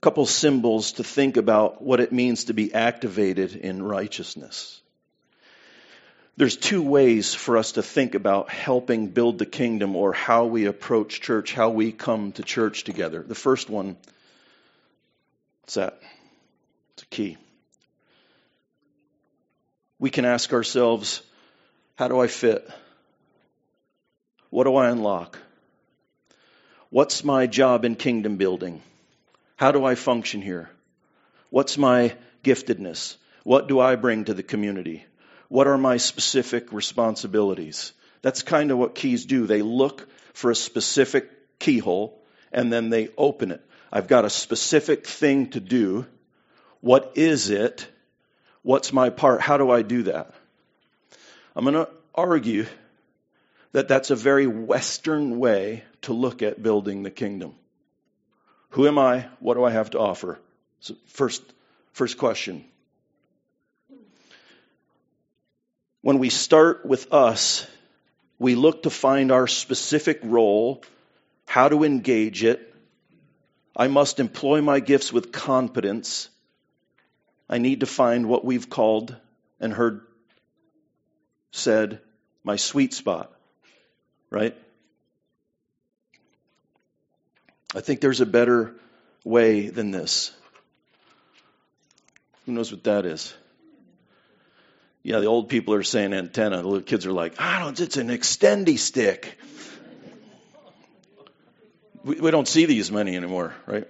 couple 0.00 0.24
symbols 0.24 0.92
to 0.92 1.04
think 1.04 1.36
about 1.36 1.82
what 1.82 1.98
it 1.98 2.12
means 2.12 2.44
to 2.44 2.54
be 2.54 2.72
activated 2.72 3.56
in 3.56 3.82
righteousness. 3.82 4.80
There's 6.36 6.56
two 6.56 6.80
ways 6.80 7.34
for 7.34 7.58
us 7.58 7.72
to 7.72 7.82
think 7.82 8.14
about 8.14 8.48
helping 8.50 9.08
build 9.08 9.38
the 9.38 9.46
kingdom 9.46 9.96
or 9.96 10.12
how 10.12 10.44
we 10.44 10.66
approach 10.66 11.20
church, 11.20 11.52
how 11.52 11.70
we 11.70 11.90
come 11.90 12.30
to 12.32 12.44
church 12.44 12.84
together. 12.84 13.24
The 13.26 13.34
first 13.34 13.68
one, 13.68 13.96
what's 15.62 15.74
that? 15.74 16.00
It's 16.92 17.02
a 17.02 17.06
key. 17.06 17.36
We 19.98 20.10
can 20.10 20.24
ask 20.24 20.52
ourselves, 20.52 21.22
how 21.96 22.06
do 22.06 22.20
I 22.20 22.28
fit? 22.28 22.70
What 24.50 24.62
do 24.62 24.76
I 24.76 24.90
unlock? 24.90 25.36
What's 26.90 27.22
my 27.22 27.46
job 27.46 27.84
in 27.84 27.96
kingdom 27.96 28.36
building? 28.36 28.80
How 29.56 29.72
do 29.72 29.84
I 29.84 29.94
function 29.94 30.40
here? 30.40 30.70
What's 31.50 31.76
my 31.76 32.14
giftedness? 32.42 33.16
What 33.44 33.68
do 33.68 33.78
I 33.78 33.96
bring 33.96 34.24
to 34.24 34.34
the 34.34 34.42
community? 34.42 35.04
What 35.48 35.66
are 35.66 35.76
my 35.76 35.98
specific 35.98 36.72
responsibilities? 36.72 37.92
That's 38.22 38.42
kind 38.42 38.70
of 38.70 38.78
what 38.78 38.94
keys 38.94 39.26
do. 39.26 39.46
They 39.46 39.60
look 39.60 40.08
for 40.32 40.50
a 40.50 40.54
specific 40.54 41.58
keyhole 41.58 42.18
and 42.52 42.72
then 42.72 42.88
they 42.88 43.10
open 43.18 43.50
it. 43.50 43.64
I've 43.92 44.08
got 44.08 44.24
a 44.24 44.30
specific 44.30 45.06
thing 45.06 45.50
to 45.50 45.60
do. 45.60 46.06
What 46.80 47.12
is 47.16 47.50
it? 47.50 47.86
What's 48.62 48.92
my 48.92 49.10
part? 49.10 49.40
How 49.40 49.56
do 49.58 49.70
I 49.70 49.82
do 49.82 50.04
that? 50.04 50.32
I'm 51.54 51.64
going 51.64 51.74
to 51.74 51.90
argue 52.14 52.66
that 53.72 53.88
that's 53.88 54.10
a 54.10 54.16
very 54.16 54.46
Western 54.46 55.38
way 55.38 55.84
to 56.02 56.12
look 56.12 56.42
at 56.42 56.62
building 56.62 57.02
the 57.02 57.10
kingdom. 57.10 57.54
Who 58.70 58.86
am 58.86 58.98
I? 58.98 59.26
What 59.40 59.54
do 59.54 59.64
I 59.64 59.70
have 59.70 59.90
to 59.90 59.98
offer? 59.98 60.38
So 60.80 60.94
first, 61.06 61.42
first 61.92 62.18
question. 62.18 62.64
When 66.00 66.18
we 66.18 66.30
start 66.30 66.86
with 66.86 67.12
us, 67.12 67.66
we 68.38 68.54
look 68.54 68.84
to 68.84 68.90
find 68.90 69.32
our 69.32 69.46
specific 69.46 70.20
role, 70.22 70.82
how 71.46 71.68
to 71.68 71.82
engage 71.84 72.44
it. 72.44 72.74
I 73.76 73.88
must 73.88 74.20
employ 74.20 74.60
my 74.60 74.80
gifts 74.80 75.12
with 75.12 75.32
competence. 75.32 76.28
I 77.48 77.58
need 77.58 77.80
to 77.80 77.86
find 77.86 78.28
what 78.28 78.44
we've 78.44 78.70
called 78.70 79.16
and 79.60 79.72
heard 79.72 80.02
said 81.50 82.00
my 82.44 82.56
sweet 82.56 82.94
spot, 82.94 83.32
right? 84.30 84.56
I 87.74 87.80
think 87.80 88.00
there's 88.00 88.20
a 88.20 88.26
better 88.26 88.74
way 89.24 89.68
than 89.68 89.90
this. 89.90 90.32
Who 92.46 92.52
knows 92.52 92.72
what 92.72 92.84
that 92.84 93.04
is? 93.04 93.34
Yeah, 95.02 95.20
the 95.20 95.26
old 95.26 95.48
people 95.48 95.74
are 95.74 95.82
saying 95.82 96.12
antenna. 96.12 96.62
The 96.62 96.68
little 96.68 96.82
kids 96.82 97.06
are 97.06 97.12
like, 97.12 97.40
I 97.40 97.60
don't, 97.60 97.78
it's 97.78 97.96
an 97.96 98.08
extendy 98.08 98.78
stick. 98.78 99.38
We, 102.04 102.16
we 102.16 102.30
don't 102.30 102.48
see 102.48 102.64
these 102.64 102.90
many 102.90 103.16
anymore, 103.16 103.54
right? 103.66 103.86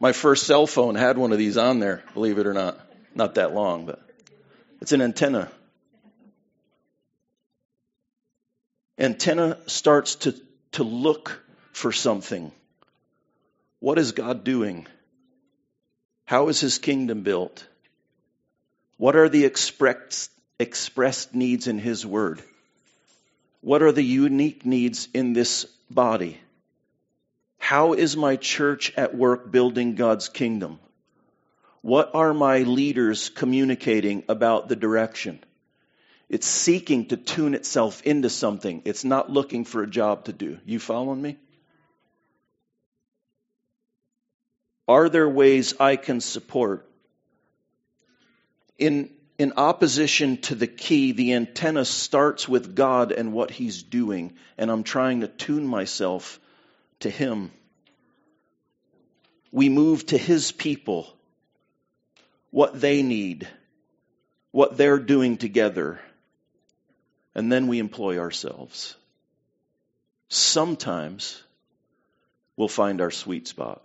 My 0.00 0.12
first 0.12 0.46
cell 0.46 0.66
phone 0.66 0.94
had 0.94 1.18
one 1.18 1.32
of 1.32 1.38
these 1.38 1.56
on 1.56 1.78
there, 1.78 2.02
believe 2.14 2.38
it 2.38 2.46
or 2.46 2.54
not. 2.54 2.78
Not 3.14 3.34
that 3.36 3.52
long, 3.54 3.86
but 3.86 4.00
it's 4.80 4.92
an 4.92 5.02
antenna. 5.02 5.50
Antenna 9.00 9.56
starts 9.66 10.14
to, 10.16 10.34
to 10.72 10.84
look 10.84 11.42
for 11.72 11.90
something. 11.90 12.52
What 13.80 13.98
is 13.98 14.12
God 14.12 14.44
doing? 14.44 14.86
How 16.26 16.48
is 16.48 16.60
his 16.60 16.78
kingdom 16.78 17.22
built? 17.22 17.66
What 18.98 19.16
are 19.16 19.30
the 19.30 19.46
expressed 19.46 20.30
expressed 20.60 21.34
needs 21.34 21.66
in 21.66 21.78
His 21.78 22.04
Word? 22.04 22.42
What 23.62 23.82
are 23.82 23.92
the 23.92 24.04
unique 24.04 24.66
needs 24.66 25.08
in 25.14 25.32
this 25.32 25.64
body? 25.90 26.38
How 27.58 27.94
is 27.94 28.16
my 28.16 28.36
church 28.36 28.92
at 28.96 29.14
work 29.14 29.50
building 29.50 29.94
God's 29.94 30.28
kingdom? 30.28 30.78
What 31.80 32.14
are 32.14 32.34
my 32.34 32.58
leaders 32.58 33.30
communicating 33.30 34.22
about 34.28 34.68
the 34.68 34.76
direction? 34.76 35.42
It's 36.30 36.46
seeking 36.46 37.06
to 37.06 37.16
tune 37.16 37.54
itself 37.54 38.02
into 38.02 38.30
something. 38.30 38.82
It's 38.84 39.04
not 39.04 39.30
looking 39.30 39.64
for 39.64 39.82
a 39.82 39.90
job 39.90 40.26
to 40.26 40.32
do. 40.32 40.58
You 40.64 40.78
following 40.78 41.20
me? 41.20 41.36
Are 44.86 45.08
there 45.08 45.28
ways 45.28 45.74
I 45.80 45.96
can 45.96 46.20
support? 46.20 46.88
In 48.78 49.10
in 49.38 49.54
opposition 49.56 50.36
to 50.36 50.54
the 50.54 50.66
key, 50.66 51.12
the 51.12 51.32
antenna 51.32 51.84
starts 51.84 52.46
with 52.46 52.76
God 52.76 53.10
and 53.10 53.32
what 53.32 53.50
He's 53.50 53.82
doing, 53.82 54.34
and 54.56 54.70
I'm 54.70 54.82
trying 54.84 55.22
to 55.22 55.28
tune 55.28 55.66
myself 55.66 56.38
to 57.00 57.10
Him. 57.10 57.50
We 59.50 59.68
move 59.68 60.06
to 60.06 60.18
His 60.18 60.52
people, 60.52 61.08
what 62.50 62.78
they 62.78 63.02
need, 63.02 63.48
what 64.50 64.76
they're 64.76 64.98
doing 64.98 65.38
together, 65.38 66.00
and 67.34 67.50
then 67.50 67.66
we 67.66 67.78
employ 67.78 68.18
ourselves. 68.18 68.96
Sometimes 70.28 71.42
we'll 72.56 72.68
find 72.68 73.00
our 73.00 73.10
sweet 73.10 73.48
spot. 73.48 73.82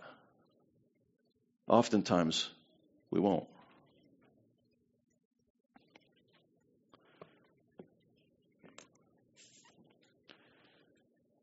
Oftentimes 1.68 2.48
we 3.10 3.20
won't. 3.20 3.48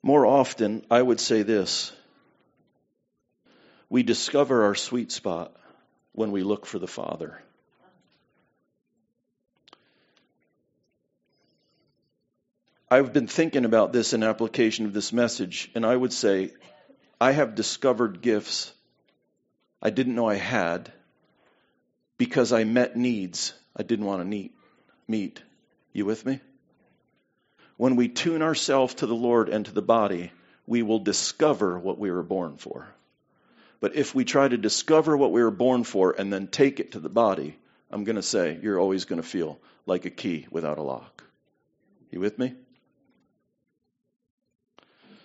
More 0.02 0.26
often, 0.26 0.86
I 0.92 1.02
would 1.02 1.20
say 1.20 1.44
this 1.44 1.92
we 3.90 4.02
discover 4.02 4.64
our 4.64 4.74
sweet 4.74 5.12
spot 5.12 5.56
when 6.14 6.32
we 6.32 6.42
look 6.42 6.66
for 6.66 6.80
the 6.80 6.88
Father. 6.88 7.43
I've 12.94 13.12
been 13.12 13.26
thinking 13.26 13.66
about 13.66 13.92
this 13.92 14.14
in 14.14 14.22
application 14.22 14.86
of 14.86 14.94
this 14.94 15.12
message, 15.12 15.72
and 15.74 15.84
I 15.84 15.96
would 15.96 16.14
say 16.14 16.52
I 17.20 17.32
have 17.32 17.56
discovered 17.56 18.22
gifts 18.22 18.72
I 19.82 19.90
didn't 19.90 20.14
know 20.14 20.30
I 20.30 20.36
had 20.36 20.92
because 22.20 22.54
I 22.54 22.66
met 22.66 22.96
needs 22.96 23.56
I 23.76 23.82
didn't 23.82 24.06
want 24.06 24.22
to 24.22 24.26
meet. 24.26 24.54
meet. 25.08 25.42
You 25.92 26.06
with 26.06 26.24
me? 26.24 26.40
when 27.78 27.96
we 27.96 28.10
tune 28.10 28.44
ourselves 28.44 28.94
to 28.94 29.08
the 29.08 29.16
Lord 29.16 29.50
and 29.50 29.66
to 29.66 29.72
the 29.72 29.82
body, 29.82 30.32
we 30.68 30.84
will 30.84 31.00
discover 31.00 31.80
what 31.80 31.98
we 31.98 32.12
were 32.12 32.22
born 32.22 32.58
for. 32.58 32.88
But 33.80 33.96
if 33.96 34.14
we 34.14 34.24
try 34.24 34.48
to 34.48 34.58
discover 34.70 35.18
what 35.18 35.32
we 35.32 35.42
were 35.42 35.50
born 35.66 35.84
for 35.84 36.12
and 36.12 36.32
then 36.32 36.46
take 36.46 36.80
it 36.80 36.92
to 36.92 37.00
the 37.00 37.10
body, 37.10 37.58
I'm 37.90 38.04
going 38.04 38.18
to 38.18 38.22
say 38.22 38.60
you're 38.62 38.80
always 38.80 39.06
going 39.06 39.20
to 39.20 39.28
feel 39.28 39.58
like 39.88 40.06
a 40.06 40.12
key 40.12 40.46
without 40.52 40.78
a 40.78 40.84
lock. 40.84 41.24
You 42.12 42.20
with 42.20 42.38
me? 42.38 42.54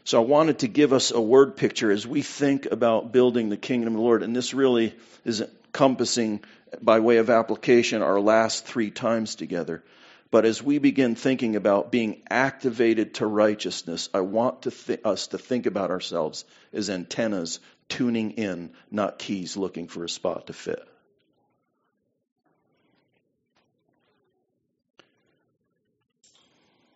So 0.09 0.23
I 0.23 0.25
wanted 0.25 0.61
to 0.61 0.69
give 0.69 0.95
us 0.95 1.11
a 1.11 1.21
word 1.21 1.55
picture 1.55 1.91
as 1.91 2.07
we 2.07 2.23
think 2.23 2.65
about 2.65 3.13
building 3.13 3.51
the 3.51 3.59
kingdom 3.59 3.93
of 3.93 3.99
the 3.99 4.03
Lord. 4.03 4.23
And 4.23 4.35
this 4.35 4.55
really 4.55 4.97
is 5.23 5.43
encompassing, 5.43 6.41
by 6.81 7.01
way 7.01 7.19
of 7.19 7.29
application, 7.29 8.01
our 8.01 8.19
last 8.19 8.65
three 8.65 8.91
times 8.91 9.35
together. 9.35 9.85
But 10.31 10.47
as 10.47 10.63
we 10.63 10.79
begin 10.79 11.15
thinking 11.15 11.57
about 11.57 11.93
being 11.93 12.23
activated 12.31 13.17
to 13.17 13.27
righteousness, 13.27 14.09
I 14.15 14.21
want 14.23 14.63
to 14.63 14.71
th- 14.71 15.01
us 15.05 15.27
to 15.27 15.37
think 15.37 15.67
about 15.67 15.91
ourselves 15.91 16.47
as 16.73 16.89
antennas 16.89 17.61
tuning 17.91 18.31
in, 18.31 18.71
not 18.91 19.19
keys 19.19 19.59
looking 19.59 19.89
for 19.89 20.05
a 20.05 20.09
spot 20.09 20.47
to 20.47 20.55
fit. 20.55 20.89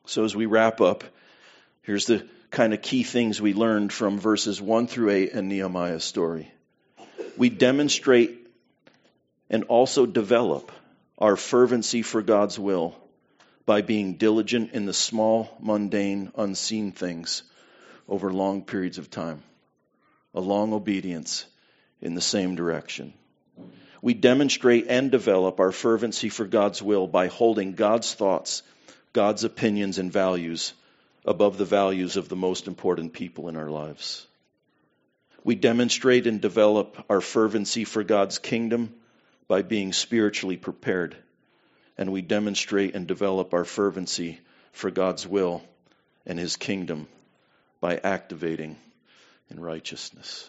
So 0.07 0.25
as 0.25 0.35
we 0.35 0.47
wrap 0.47 0.81
up, 0.81 1.05
here's 1.83 2.07
the 2.07 2.27
kind 2.53 2.75
of 2.75 2.83
key 2.83 3.03
things 3.03 3.41
we 3.41 3.55
learned 3.55 3.91
from 3.91 4.19
verses 4.19 4.61
1 4.61 4.87
through 4.87 5.11
8 5.11 5.31
in 5.31 5.49
Nehemiah's 5.49 6.05
story. 6.05 6.53
We 7.39 7.49
demonstrate 7.49 8.47
and 9.49 9.65
also 9.65 10.05
develop 10.05 10.71
our 11.17 11.37
fervency 11.37 12.03
for 12.03 12.21
God's 12.21 12.59
will 12.59 12.95
by 13.65 13.81
being 13.81 14.15
diligent 14.15 14.73
in 14.73 14.85
the 14.85 14.93
small, 14.93 15.57
mundane, 15.61 16.31
unseen 16.37 16.93
things 16.93 17.43
over 18.07 18.31
long 18.31 18.63
periods 18.63 18.99
of 18.99 19.11
time, 19.11 19.43
a 20.35 20.41
long 20.41 20.75
obedience 20.75 21.47
in 22.03 22.15
the 22.15 22.21
same 22.21 22.55
direction. 22.55 23.15
We 24.03 24.13
demonstrate 24.13 24.89
and 24.89 25.11
develop 25.11 25.59
our 25.59 25.73
fervency 25.73 26.29
for 26.29 26.45
God's 26.45 26.83
will 26.83 27.07
by 27.07 27.29
holding 27.29 27.73
God's 27.73 28.13
thoughts, 28.13 28.63
God's 29.15 29.45
opinions, 29.45 29.99
and 29.99 30.13
values 30.13 30.75
above 31.25 31.59
the 31.59 31.65
values 31.65 32.17
of 32.17 32.29
the 32.29 32.37
most 32.37 32.67
important 32.67 33.13
people 33.13 33.49
in 33.49 33.57
our 33.57 33.71
lives. 33.71 34.27
We 35.45 35.55
demonstrate 35.55 36.27
and 36.27 36.41
develop 36.41 37.05
our 37.09 37.21
fervency 37.21 37.85
for 37.85 38.05
God's 38.05 38.39
kingdom 38.39 38.95
by 39.49 39.63
being 39.63 39.93
spiritually 39.93 40.57
prepared 40.57 41.17
and 41.99 42.13
we 42.13 42.23
demonstrate 42.23 42.95
and 42.95 43.07
develop 43.07 43.55
our 43.55 43.65
fervency 43.65 44.41
for 44.73 44.91
God's 44.91 45.27
will 45.27 45.63
and 46.27 46.39
His 46.39 46.57
kingdom 46.57 47.07
by 47.81 47.99
activating 47.99 48.77
in 49.51 49.61
righteousness. 49.61 50.49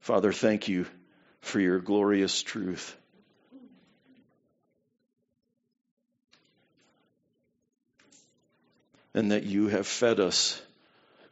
Father, 0.00 0.32
thank 0.32 0.68
you 0.68 0.86
for 1.40 1.60
your 1.60 1.78
glorious 1.78 2.42
truth. 2.42 2.96
And 9.14 9.32
that 9.32 9.44
you 9.44 9.68
have 9.68 9.86
fed 9.86 10.20
us 10.20 10.60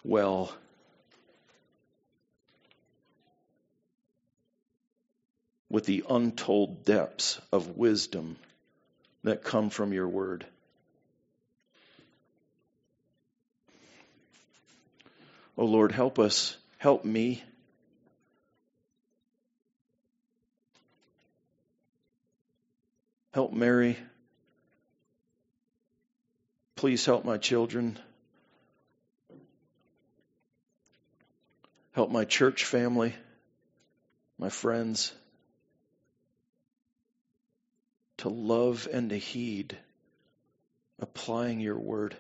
well. 0.05 0.53
With 5.71 5.87
the 5.87 6.05
untold 6.09 6.85
depths 6.85 7.41
of 7.53 7.77
wisdom 7.77 8.37
that 9.25 9.45
come 9.45 9.71
from 9.71 9.93
your 9.93 10.09
word. 10.09 10.45
Oh 15.57 15.67
Lord, 15.67 15.93
help 15.93 16.19
us, 16.19 16.57
help 16.79 17.05
me. 17.05 17.43
Help 23.33 23.53
Mary. 23.53 23.97
Please 26.81 27.05
help 27.05 27.27
my 27.27 27.37
children. 27.37 27.99
Help 31.93 32.11
my 32.11 32.25
church 32.25 32.65
family, 32.65 33.15
my 34.39 34.49
friends 34.49 35.13
to 38.17 38.31
love 38.31 38.89
and 38.91 39.11
to 39.11 39.19
heed 39.19 39.77
applying 41.01 41.61
your 41.61 41.79
word, 41.79 42.17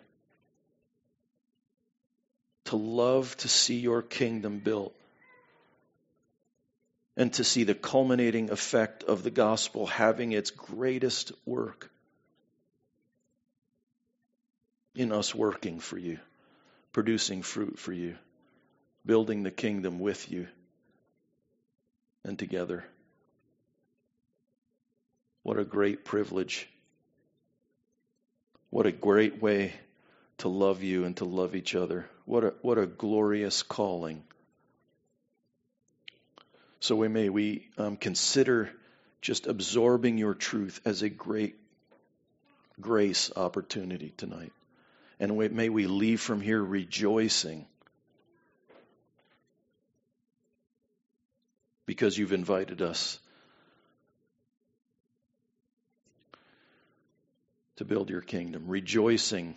to 2.66 2.76
love 2.76 3.34
to 3.38 3.48
see 3.48 3.78
your 3.78 4.02
kingdom 4.02 4.58
built, 4.58 4.94
and 7.16 7.32
to 7.32 7.44
see 7.44 7.64
the 7.64 7.74
culminating 7.74 8.50
effect 8.50 9.04
of 9.04 9.22
the 9.22 9.30
gospel 9.30 9.86
having 9.86 10.32
its 10.32 10.50
greatest 10.50 11.32
work 11.46 11.90
in 14.94 15.12
us 15.12 15.34
working 15.34 15.80
for 15.80 15.98
you, 15.98 16.18
producing 16.92 17.42
fruit 17.42 17.78
for 17.78 17.92
you, 17.92 18.16
building 19.06 19.42
the 19.42 19.50
kingdom 19.50 19.98
with 19.98 20.30
you 20.30 20.48
and 22.24 22.38
together. 22.38 22.84
What 25.42 25.58
a 25.58 25.64
great 25.64 26.04
privilege. 26.04 26.68
What 28.70 28.86
a 28.86 28.92
great 28.92 29.42
way 29.42 29.72
to 30.38 30.48
love 30.48 30.82
you 30.82 31.04
and 31.04 31.16
to 31.18 31.24
love 31.24 31.54
each 31.54 31.74
other. 31.74 32.08
What 32.24 32.44
a, 32.44 32.54
what 32.62 32.78
a 32.78 32.86
glorious 32.86 33.62
calling. 33.62 34.22
So 36.80 36.96
we 36.96 37.08
may 37.08 37.28
we 37.28 37.68
um, 37.76 37.96
consider 37.96 38.70
just 39.20 39.46
absorbing 39.46 40.16
your 40.18 40.34
truth 40.34 40.80
as 40.84 41.02
a 41.02 41.10
great 41.10 41.56
grace 42.80 43.30
opportunity 43.36 44.14
tonight. 44.16 44.52
And 45.20 45.36
may 45.52 45.68
we 45.68 45.86
leave 45.86 46.20
from 46.20 46.40
here 46.40 46.64
rejoicing 46.64 47.66
because 51.84 52.16
you've 52.16 52.32
invited 52.32 52.80
us 52.80 53.18
to 57.76 57.84
build 57.84 58.08
your 58.08 58.22
kingdom, 58.22 58.64
rejoicing 58.66 59.56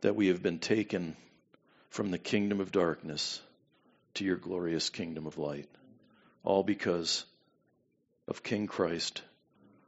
that 0.00 0.16
we 0.16 0.26
have 0.26 0.42
been 0.42 0.58
taken 0.58 1.16
from 1.90 2.10
the 2.10 2.18
kingdom 2.18 2.60
of 2.60 2.72
darkness 2.72 3.40
to 4.14 4.24
your 4.24 4.36
glorious 4.36 4.90
kingdom 4.90 5.26
of 5.26 5.38
light. 5.38 5.68
All 6.42 6.64
because 6.64 7.24
of 8.26 8.42
King 8.42 8.66
Christ, 8.66 9.22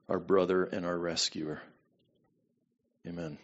our 0.09 0.21
brother 0.21 0.63
and 0.65 0.87
our 0.87 0.99
rescuer. 0.99 1.61
Amen. 3.07 3.39